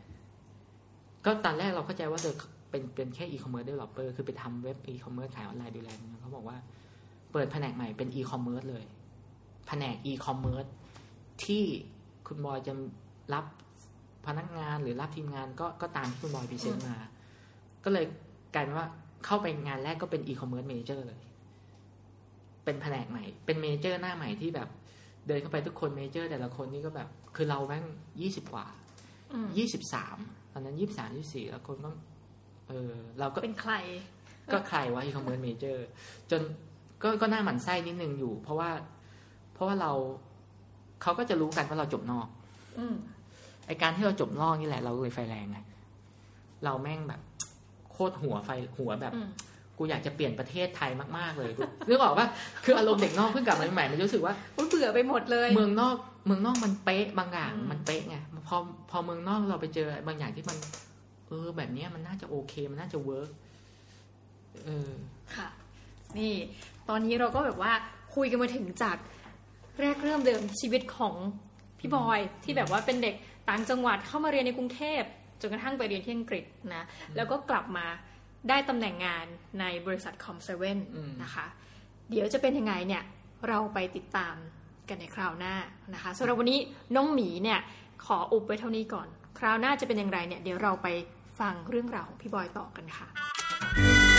[1.24, 2.34] ก็ตอนแรกเราเข้าใจว่าเธอ
[2.70, 6.56] เป็นเป็นแค่ e-commerce developer คือไปทำเว็บ e-commerce ขายออนไลน์ดูแลเนี่ยเขาบอกว่า
[7.32, 8.84] เปิดแผนกใหม่เป็น e-commerce เลย
[9.66, 10.70] แผนก e-commerce
[11.44, 11.64] ที่
[12.26, 12.72] คุณบอยจะ
[13.34, 13.44] รับ
[14.26, 16.96] พนักงานหรือรับทีมงานก็ก็ตามที่คุณบอย present มา
[17.84, 18.04] ก็เลย
[18.54, 18.86] กลายเป็นว่า
[19.24, 21.20] เข้าไปงานแรกก็เป็น e-commerce manager เลย
[22.64, 24.68] เป็นแผนกใหม่ เป็น manager หน้าใหม่ที่แบบ
[25.26, 27.84] เดินเข้าไปทุกคน manager แต่ละคนนี่ก็แบบ คือเราแม่ง
[28.20, 28.66] ยี่สิบกว่า
[29.32, 30.18] อืมยี่สิบสาม
[30.52, 31.90] ตอนนั้นยี่สิบสามยี่สี่แล้วคนก็
[32.70, 33.72] เออ เราก็เป็นใคร
[34.52, 35.86] ก็ใครวะอีคอมเมิร์ซเมเจอร์
[36.30, 36.40] จน
[37.02, 38.70] ก็ก็น่าหมั่นไส้นิดนึงอยู่ เพราะว่า
[39.54, 39.92] เพราะว่าเรา
[41.02, 42.26] เขาก็จะรู้กันว่าเราจบนอก
[42.78, 42.94] อืม
[43.66, 45.58] ไอการที่เราจบนอกนี่แหละ เราเลยไฟแรงไง
[46.64, 47.20] เราแม่งแบบ
[47.90, 49.30] โคตรหัวไฟหัวแบบอืม
[49.78, 52.26] กูอยากจะเปลี่ยนประเทศไทยมากๆเลยกูนึกออกว่า
[52.64, 55.96] คืออารมณ์เด็กนอกเพิ่งกลับมาใหม่ๆมันรู้สึกว่าอุ๊ยเบื่อไปหมดเลย เมืองนอก
[56.26, 58.16] เมืองนอกมันเป๊ะบางอย่างอืมมันเป๊ะไง
[58.48, 58.56] พอ
[58.90, 60.56] พอเมืองนอกเราไปเจอบางอย่างที่มัน
[61.30, 63.30] เออ แบบเนี้ยมันน่าจะโอเค มันน่าจะ work
[64.64, 64.90] เออ
[65.36, 65.48] ค่ะ
[66.18, 66.34] นี่
[66.88, 67.72] ตอนนี้เราก็แบบว่า
[68.14, 68.96] คุยกันมาถึงจาก
[69.80, 71.14] แรกเริ่มเดิมชีวิตของ
[71.78, 73.14] พี่บอยที่แบบว่าเป็นเด็ก
[73.48, 75.02] ต่างจังหวัดเข้ามาเรียนในกรุงเทพ
[75.40, 76.84] จนกระทั่งไปเรียนที่อังกฤษนะ
[77.16, 77.86] แล้วก็กลับมา
[78.48, 79.26] ได้ตำแหน่งงาน
[79.60, 81.46] ในบริษัท Com7 อืมนะคะ
[82.10, 83.02] เดี๋ยวจะเป็นยังไงเนี่ย
[83.48, 84.34] เราไปติดตาม
[84.88, 85.54] กันในคราวหน้า
[85.94, 86.60] นะคะสำหรับวันนี้
[86.96, 87.58] น้องหมีเนี่ย
[88.04, 89.08] ขออุบไว้เท่านี้ก่อน
[89.38, 90.88] คราวหน้าจะเป็นอย่างไรเนี่ยเดี๋ยวเราไป
[91.40, 94.09] ฟังเรื่องราวของพี่บอยต่อกันค่ะ